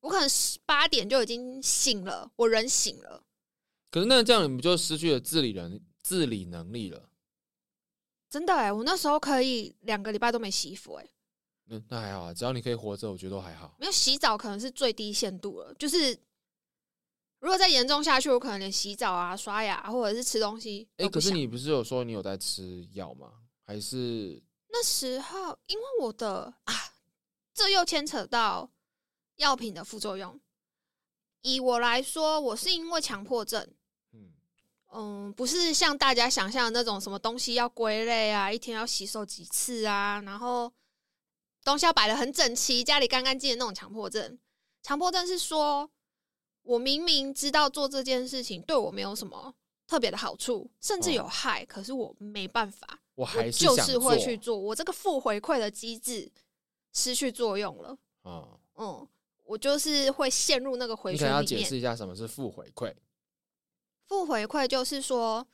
[0.00, 0.28] 我可能
[0.66, 3.24] 八点就已经醒了，我人醒了，
[3.90, 7.08] 可是那这样你们就失去了自理能自理能力了。
[8.28, 11.08] 真的哎、我那时候可以两个礼拜都没洗衣服哎、
[11.68, 13.74] 嗯，那还好啊，只要你可以活着，我觉得都还好。
[13.78, 16.18] 没有洗澡可能是最低限度了，就是
[17.40, 21.08] 如果再严重下去，我可能连洗澡啊、刷牙或者是吃东西哎。
[21.08, 23.32] 可是你不是有说你有在吃药吗？
[23.66, 26.74] 还是那时候因为我的啊，
[27.54, 28.70] 这又牵扯到
[29.36, 30.38] 药品的副作用。
[31.42, 33.66] 以我来说，我是因为强迫症，
[34.12, 34.32] 嗯
[34.92, 40.72] 嗯，不是像大家想象的那种什么东西要归类啊，一天要洗手几次啊，然后
[41.64, 44.38] 东西要摆的很整齐，家里干干净净的那种强迫症。
[44.82, 45.90] 强迫症是说，
[46.62, 49.54] 我明明知道做这件事情对我没有什么
[49.86, 56.30] 特别的好处，甚至有害，可是我没办法，我我还是就是会去做做，我这个负回馈的机制
[56.92, 57.96] 失去作用了。
[58.22, 59.08] 啊、嗯，
[59.44, 61.64] 我就是会陷入那个回你可能要圈里面。
[61.64, 62.94] 解释一下什么是负回馈。
[64.06, 65.46] 负回馈就是说，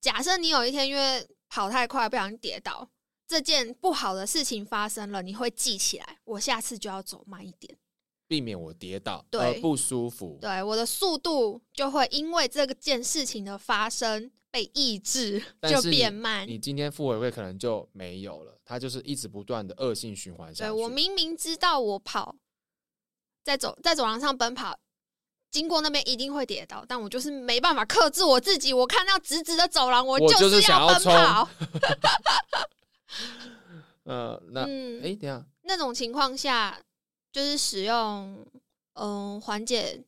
[0.00, 2.86] 假设你有一天因为跑太快不小心跌倒，
[3.30, 7.78] 这件不好的事情发生了，你会记起来，我下次就要走慢一点。
[8.26, 10.36] 避免我跌倒对而不舒服。
[10.40, 16.44] 对，我的速度就会因为这个件事情的发生被抑制，就变慢。
[16.48, 20.68] 你今天负回馈可能就没有了，它就是一直不断的恶性循环下去。
[20.68, 22.34] 对我明明知道我跑
[23.44, 24.76] 在走在走廊上奔跑，
[25.52, 28.72] 经过那边一定会跌倒，但我就是没办法克制我自己。
[28.72, 31.48] 我看到直直的走廊，我我就是要奔跑。
[34.04, 36.80] 呃，那哎、等一下，那种情况下，
[37.32, 38.46] 就是使用
[38.94, 40.02] 嗯缓解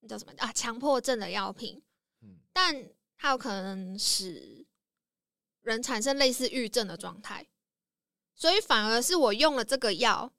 [0.00, 0.32] 那叫什么？
[0.38, 1.82] 啊强迫症的药品，
[2.20, 2.38] 嗯。
[2.52, 4.66] 但它有可能使
[5.62, 7.46] 人产生类似郁症的状态，
[8.34, 10.32] 所以反而是我用了这个药，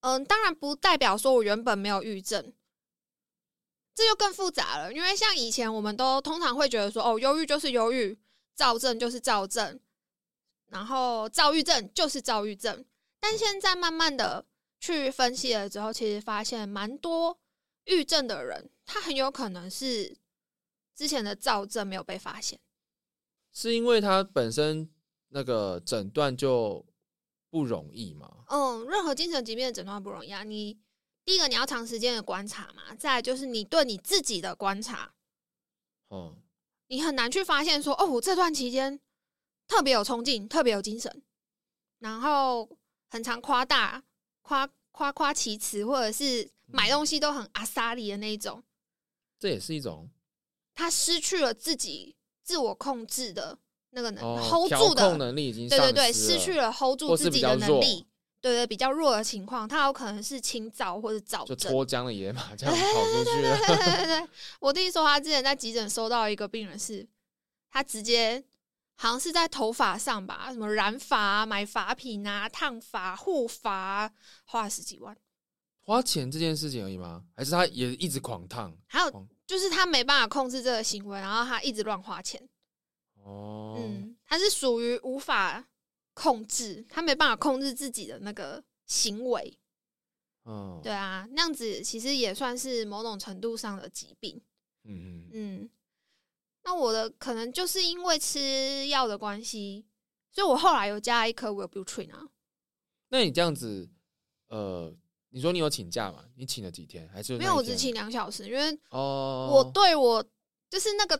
[0.00, 2.52] 嗯，当然不代表说我原本没有郁症。
[3.94, 8.16] 这就更复杂了，因为像以前我们都通常会觉得说，哦，忧郁就是忧郁，
[8.54, 9.80] 躁症就是躁症，
[10.68, 12.84] 然后躁郁症就是躁郁症。
[13.20, 14.46] 但现在慢慢的
[14.78, 17.38] 去分析了之后，其实发现蛮多
[17.84, 20.16] 郁症的人，他很有可能是
[20.94, 22.58] 之前的躁症没有被发现。
[23.52, 24.88] 是因为他本身
[25.30, 26.86] 那个诊断就
[27.50, 28.44] 不容易嘛？
[28.48, 30.44] 嗯，任何精神疾病的诊断不容易啊。
[30.44, 30.78] 你
[31.24, 35.12] 第一个你要长时间的观察嘛，再来就是你对你自己的观察，
[36.08, 36.36] 哦、
[36.86, 39.00] 你很难去发现说，哦，我这段期间
[39.68, 41.22] 特别有冲劲，特别有精神，
[41.98, 42.68] 然后
[43.10, 44.02] 很常夸大、
[44.42, 48.64] 夸夸夸其词，或者是买东西都很阿萨里的那一种。
[49.38, 50.10] 这也是一种
[50.74, 53.56] 他失去了自己自我控制的
[53.90, 58.06] 那个能、哦 hold 住的，控能力已经对对对，失去了 hold 住自己的能力，
[58.40, 61.70] 对对，比较弱的情况，他有可能是轻躁或者躁就症。
[61.70, 63.56] 脱缰的野马这样跑出去了。
[63.66, 64.28] 对对对对，
[64.60, 67.06] 我弟说他之前在急诊收到一个病人是，
[67.70, 68.42] 他直接
[69.00, 74.12] 好像是在头发上吧，什么染发啊、买发品啊、烫发、护发啊，
[74.44, 75.16] 花了十几万。
[75.78, 77.24] 花钱这件事情而已吗？
[77.36, 78.76] 还是他也一直狂烫？
[78.88, 82.42] 还有就是他没办法控制这个行为，然后他一直乱花钱。
[83.22, 85.64] 哦，嗯，他是属于无法
[86.12, 89.56] 控制，他没办法控制自己的那个行为。
[90.44, 94.42] 嗯，对啊，那样子其实也算是某种程度上的疾病。
[94.82, 95.70] 嗯嗯，嗯，
[96.68, 99.86] 那我的可能就是因为吃药的关系，
[100.30, 102.28] 所以我后来有加一颗 Wellbutrin 啊。
[103.08, 103.88] 那你这样子，
[104.48, 104.94] 呃，
[105.30, 106.26] 你说你有请假吗？
[106.36, 107.08] 你请了几天？
[107.08, 110.22] 还是没有，我只请两小时，因为哦，我对我
[110.68, 111.16] 就是那个，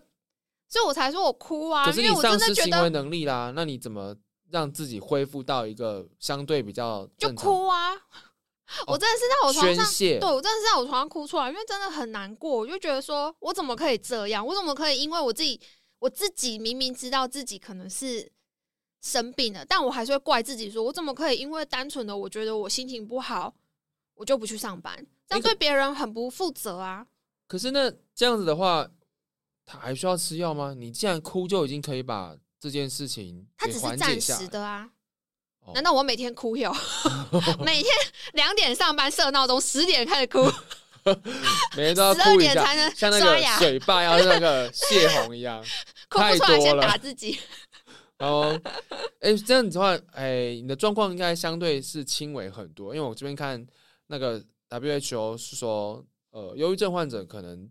[0.68, 4.14] 所以我才说我哭啊，可是你因为我真丧的觉得失行为能力啦，那你怎么
[4.50, 7.94] 让自己恢复到一个相对比较就哭啊。
[8.86, 9.84] 我真的是在我床上，
[10.20, 12.50] 对我真的是在我床上哭出来，因为真的很难过。
[12.50, 14.46] 我就觉得说，我怎么可以这样？
[14.46, 15.60] 我怎么可以因为我自己，
[15.98, 18.30] 我自己明明知道自己可能是
[19.02, 23.54] 生病了，但我还是会怪自己说，我怎么可以因为单纯的我觉得我心情不好，
[24.14, 24.94] 我就不去上班？
[25.26, 27.06] 这样那对别人很不负责啊！
[27.46, 28.88] 可是那这样子的话，
[29.64, 30.74] 他还需要吃药吗？
[30.74, 34.90] 你既然哭就已经可以把这件事情给它只是暂时的啊。
[35.68, 36.74] 哦难道我每天哭哟？
[37.64, 37.86] 每天
[38.32, 40.42] 两点上班设闹钟，十点开始哭，
[41.76, 45.62] 每天都要十二哭一下，点才能像那个刷牙，水坝要那个泄洪一样。
[46.08, 47.38] 哭不出来先打自己。
[48.16, 48.58] 然后，
[49.20, 53.64] 哎，这样子的话，哎，你的状况应该相对是轻微很多，因为我这边看
[54.06, 57.70] 那个 WHO 是说，呃，忧郁症患者可能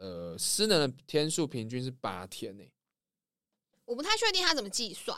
[0.00, 2.64] 呃失能的天数平均是八天呢。
[3.84, 5.16] 我不太确定他怎么计算，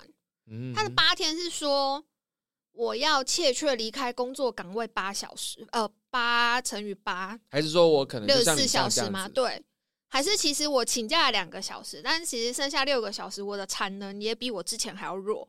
[0.50, 2.04] 嗯，他的八天是说
[2.76, 9.26] 我要切确离开工作岗位八小时，呃，八乘以八，还是说我可能六十四小时吗？
[9.26, 9.64] 对，
[10.08, 15.48] 还是其实我请假了两个小时，但是其实剩下六个小时，我的产能也比我之前还要弱。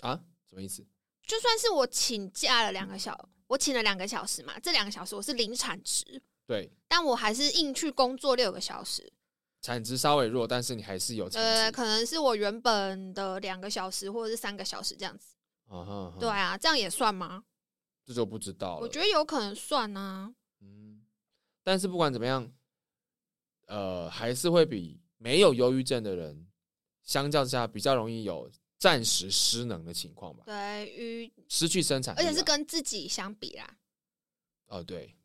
[0.00, 0.20] 啊？
[0.50, 0.84] 什么意思？
[1.26, 9.12] 就算是我请假了两个小，我请了两个小时嘛，这两个小时我是零产值，对，但我还是硬去工作六个小时。
[9.62, 15.35] 产值稍微弱，但是你还是有产呃，可能是我原本的两个小时或者是三个小时这样子。
[15.68, 17.44] 啊对啊，这样也算吗？
[18.04, 18.80] 这就不知道了。
[18.82, 20.32] 我觉得有可能算啊。
[20.60, 21.04] 嗯，
[21.62, 22.48] 但是不管怎么样，
[23.66, 26.46] 呃，还是会比没有忧郁症的人
[27.02, 28.48] 相较之下比较容易有
[28.78, 33.76] 暂时失能的情况吧，对于，失去生产而且是跟自己相比啦。
[34.66, 35.15] 哦对，嗯，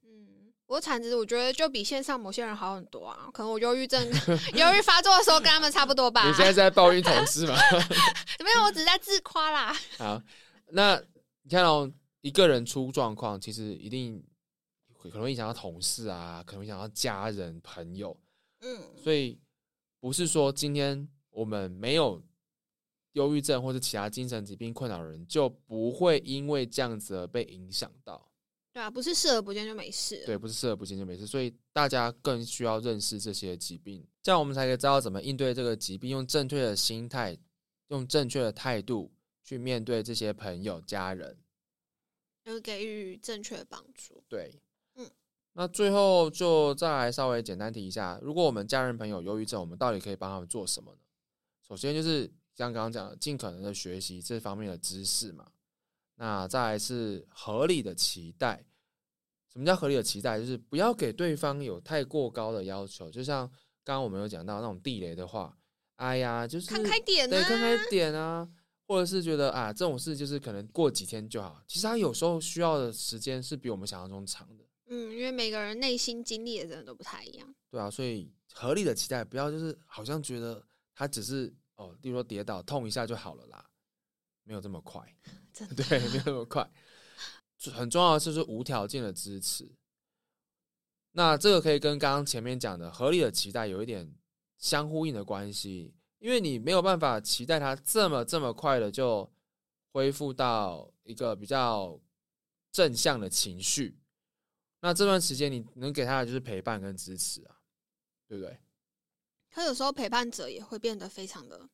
[0.72, 3.30] 我产值我觉得就比线上某些人好很多啊。
[3.34, 4.02] 可能我忧郁症
[4.56, 6.26] 忧郁发作的时候跟他们差不多吧。
[6.26, 7.58] 你现在是在抱怨同事吗？
[8.40, 9.76] 没有，我只是在自夸啦。
[10.00, 10.22] 好，
[10.70, 10.96] 那
[11.42, 11.92] 你看哦，
[12.22, 14.24] 一个人出状况，其实一定
[14.94, 18.18] 会可能会影响到同事啊，可能会影响到家人、朋友，
[18.62, 19.38] 嗯，所以
[20.00, 22.24] 不是说今天我们没有
[23.12, 28.31] 忧郁症或者其他精神疾病困扰的人，就不会因为这样子而被影响到。
[28.74, 30.24] 对啊，不是视而不见就没事。
[30.26, 37.38] 对，不是视而不见就没事，所以大家更需要认识这些疾病，这样我们才可以知道怎么应对这个疾病，用正确的心态，
[37.90, 39.12] 用正确的态度
[39.44, 41.38] 去面对这些朋友、家人。
[42.46, 44.24] 要给予正确的帮助。
[44.30, 44.60] 对，
[44.96, 45.06] 嗯，
[45.54, 51.00] 那最后就再来稍微简单提一下，如果我们家人朋友忧郁症，我们到底可以帮他们做什么呢？
[51.68, 55.52] 首先就是像刚刚讲的，尽可能的学习这方面的知识嘛。
[56.22, 58.64] 那再来是合理的期待。
[59.52, 60.40] 什么叫合理的期待？
[60.40, 63.10] 就是不要给对方有太过高的要求。
[63.10, 63.48] 就像
[63.84, 65.58] 刚刚我们有讲到那种地雷的话，
[65.96, 68.48] 哎呀，就是看开点啊对，看开点啊，
[68.88, 71.60] 或者是觉得啊，这种事就是可能过几天就好。
[71.68, 77.56] 其实他有时候需要的时间是比我们想象中长的，嗯，因为每个人内心经历的真的都不太一样。
[77.72, 80.64] 对啊，所以合理的期待，不要就是好像觉得
[80.94, 83.66] 他只是哦，例如说跌倒痛一下就好了啦，
[84.44, 85.02] 没有这么快，
[85.54, 86.70] 真的 对，没有那么快。
[87.74, 89.72] 很重要的是，就是无条件的支持。
[91.12, 94.16] 那这个可以跟刚刚前面讲的合理的期待有一点
[94.58, 99.30] 相呼应的关系，因为你没有办法期待他这么这么快的就
[99.92, 102.00] 恢复到一个比较
[102.72, 104.00] 正向的情绪。
[104.80, 107.58] 那这段时间你能给他的就是陪伴跟支持啊，
[108.28, 108.58] 对不对？
[109.54, 111.70] 可有时候陪伴者也会变得非常的辛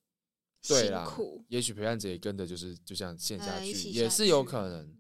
[0.68, 1.18] 对啦。
[1.48, 4.96] 也许陪伴者也跟着就是就像陷下去，也是有可能。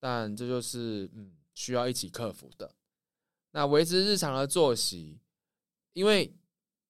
[0.00, 2.74] 但这就是嗯需要一起克服的。
[3.52, 5.20] 那维持日常的作息，
[5.92, 6.34] 因为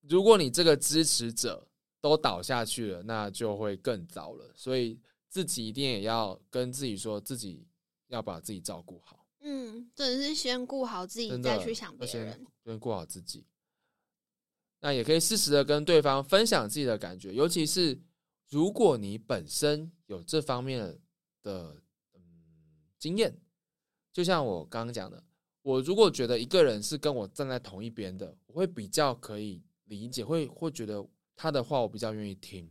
[0.01, 1.69] 如果你这个支持者
[2.01, 4.53] 都倒下去了，那就会更糟了。
[4.57, 4.99] 所以
[5.29, 7.67] 自己一定也要跟自己说，自己
[8.09, 12.47] 要把自己照顾好，嗯，真的是先顾好自己，再去想先别人。
[12.65, 13.45] 先顾好自己。
[14.85, 17.99] 那也可以适时的跟对方分享自己的感觉，尤其是
[18.51, 20.79] 如果你本身有这方面
[21.43, 21.75] 的
[22.13, 22.21] 嗯
[22.99, 23.35] 经验，
[24.13, 25.25] 就像我刚刚讲的，
[25.63, 31.03] 我如果觉得一个人是跟我站在同一边的，我会比较可以理解，会会觉得
[31.35, 32.71] 他的话我比较愿意听。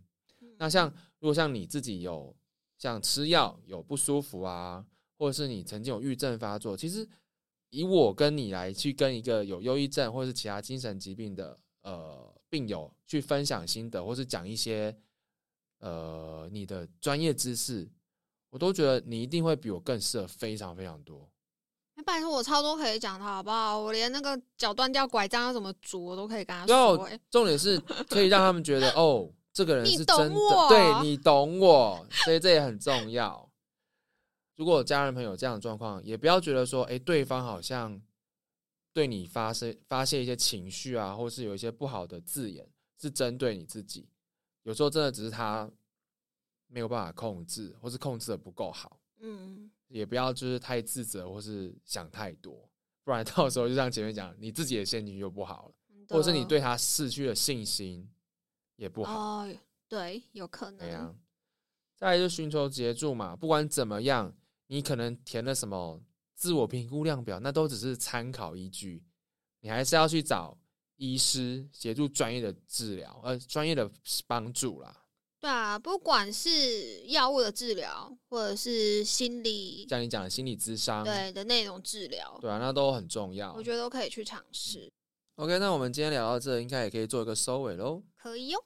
[0.59, 0.88] 那像
[1.18, 2.36] 如果像你自己有
[2.78, 4.86] 像吃药有不舒服啊，
[5.18, 7.09] 或者是你曾经有郁症发作，其实
[7.72, 14.94] 以我跟你来去跟一个有忧郁症或者是其他精神疾病的呃病友去分享心得，或是讲一些
[15.80, 17.88] 呃你的专业知识，
[18.50, 21.30] 我都觉得你一定会比我更适合非常非常多。
[21.96, 23.80] 哎，拜托我超多可以讲的好不好？
[23.80, 27.20] 我连那个脚断掉拐杖要怎么拄，我都可以跟他说、欸。
[27.30, 27.80] 重点是
[28.10, 33.48] 可以让他们觉得 哦，这个人是真的，我对你懂我，所以这也很重要。
[34.56, 38.02] 如果家人朋友这样的状况，也不要觉得说，哎，对方好像
[38.94, 44.08] 对你发生发泄一些情绪啊，或是有一些不好的字眼，是针对你自己。
[44.62, 45.70] 有时候真的只是他
[46.68, 49.00] 没有办法控制，或是控制的不够好。
[49.20, 52.70] 嗯，也不要就是太自责或是想太多，
[53.04, 55.76] 不然到时候就像前面讲，你自己的陷进去就不好了，
[56.10, 58.10] 或者是你对他失去了信心
[58.76, 59.20] 也不好。
[59.20, 59.56] 哦，
[59.88, 60.80] 对，有可能。
[60.80, 61.16] 对呀、
[61.96, 64.36] 再来就寻求协助嘛，不管怎么样，
[64.68, 66.02] 你可能填了什么
[66.44, 69.02] 自我评估量表，那都只是参考依据，
[69.62, 70.58] 你还是要去找
[70.98, 73.89] 医师协助专业的治疗，呃，专业的
[74.28, 75.06] 帮助啦。
[75.39, 83.64] 对啊，不管是药物的治疗，或者是心理像你讲的心理咨商，对的内容治疗，对啊，那都很重要我。
[83.64, 84.91] 觉得都可以去尝试
[85.36, 88.04] ，OK，那我们今天聊到这，应该也可以做一个收尾喽。
[88.18, 88.62] 可以哟。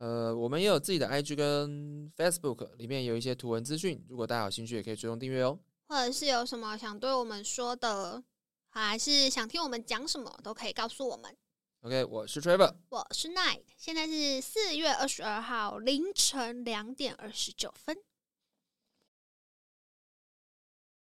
[0.00, 5.58] 呃，我们也有自己的 IG 跟 Facebook，里面有一些图文资讯，如果大家有兴趣，也可以追踪订阅哦。
[5.88, 8.22] 或者是有什么想对我们说的，
[8.70, 11.36] 还是想听我们讲什么，都可以告诉我们。
[11.82, 17.96] OK，我是 Trevor，我是 Night，现在是四月二十二号凌晨两点二十九分。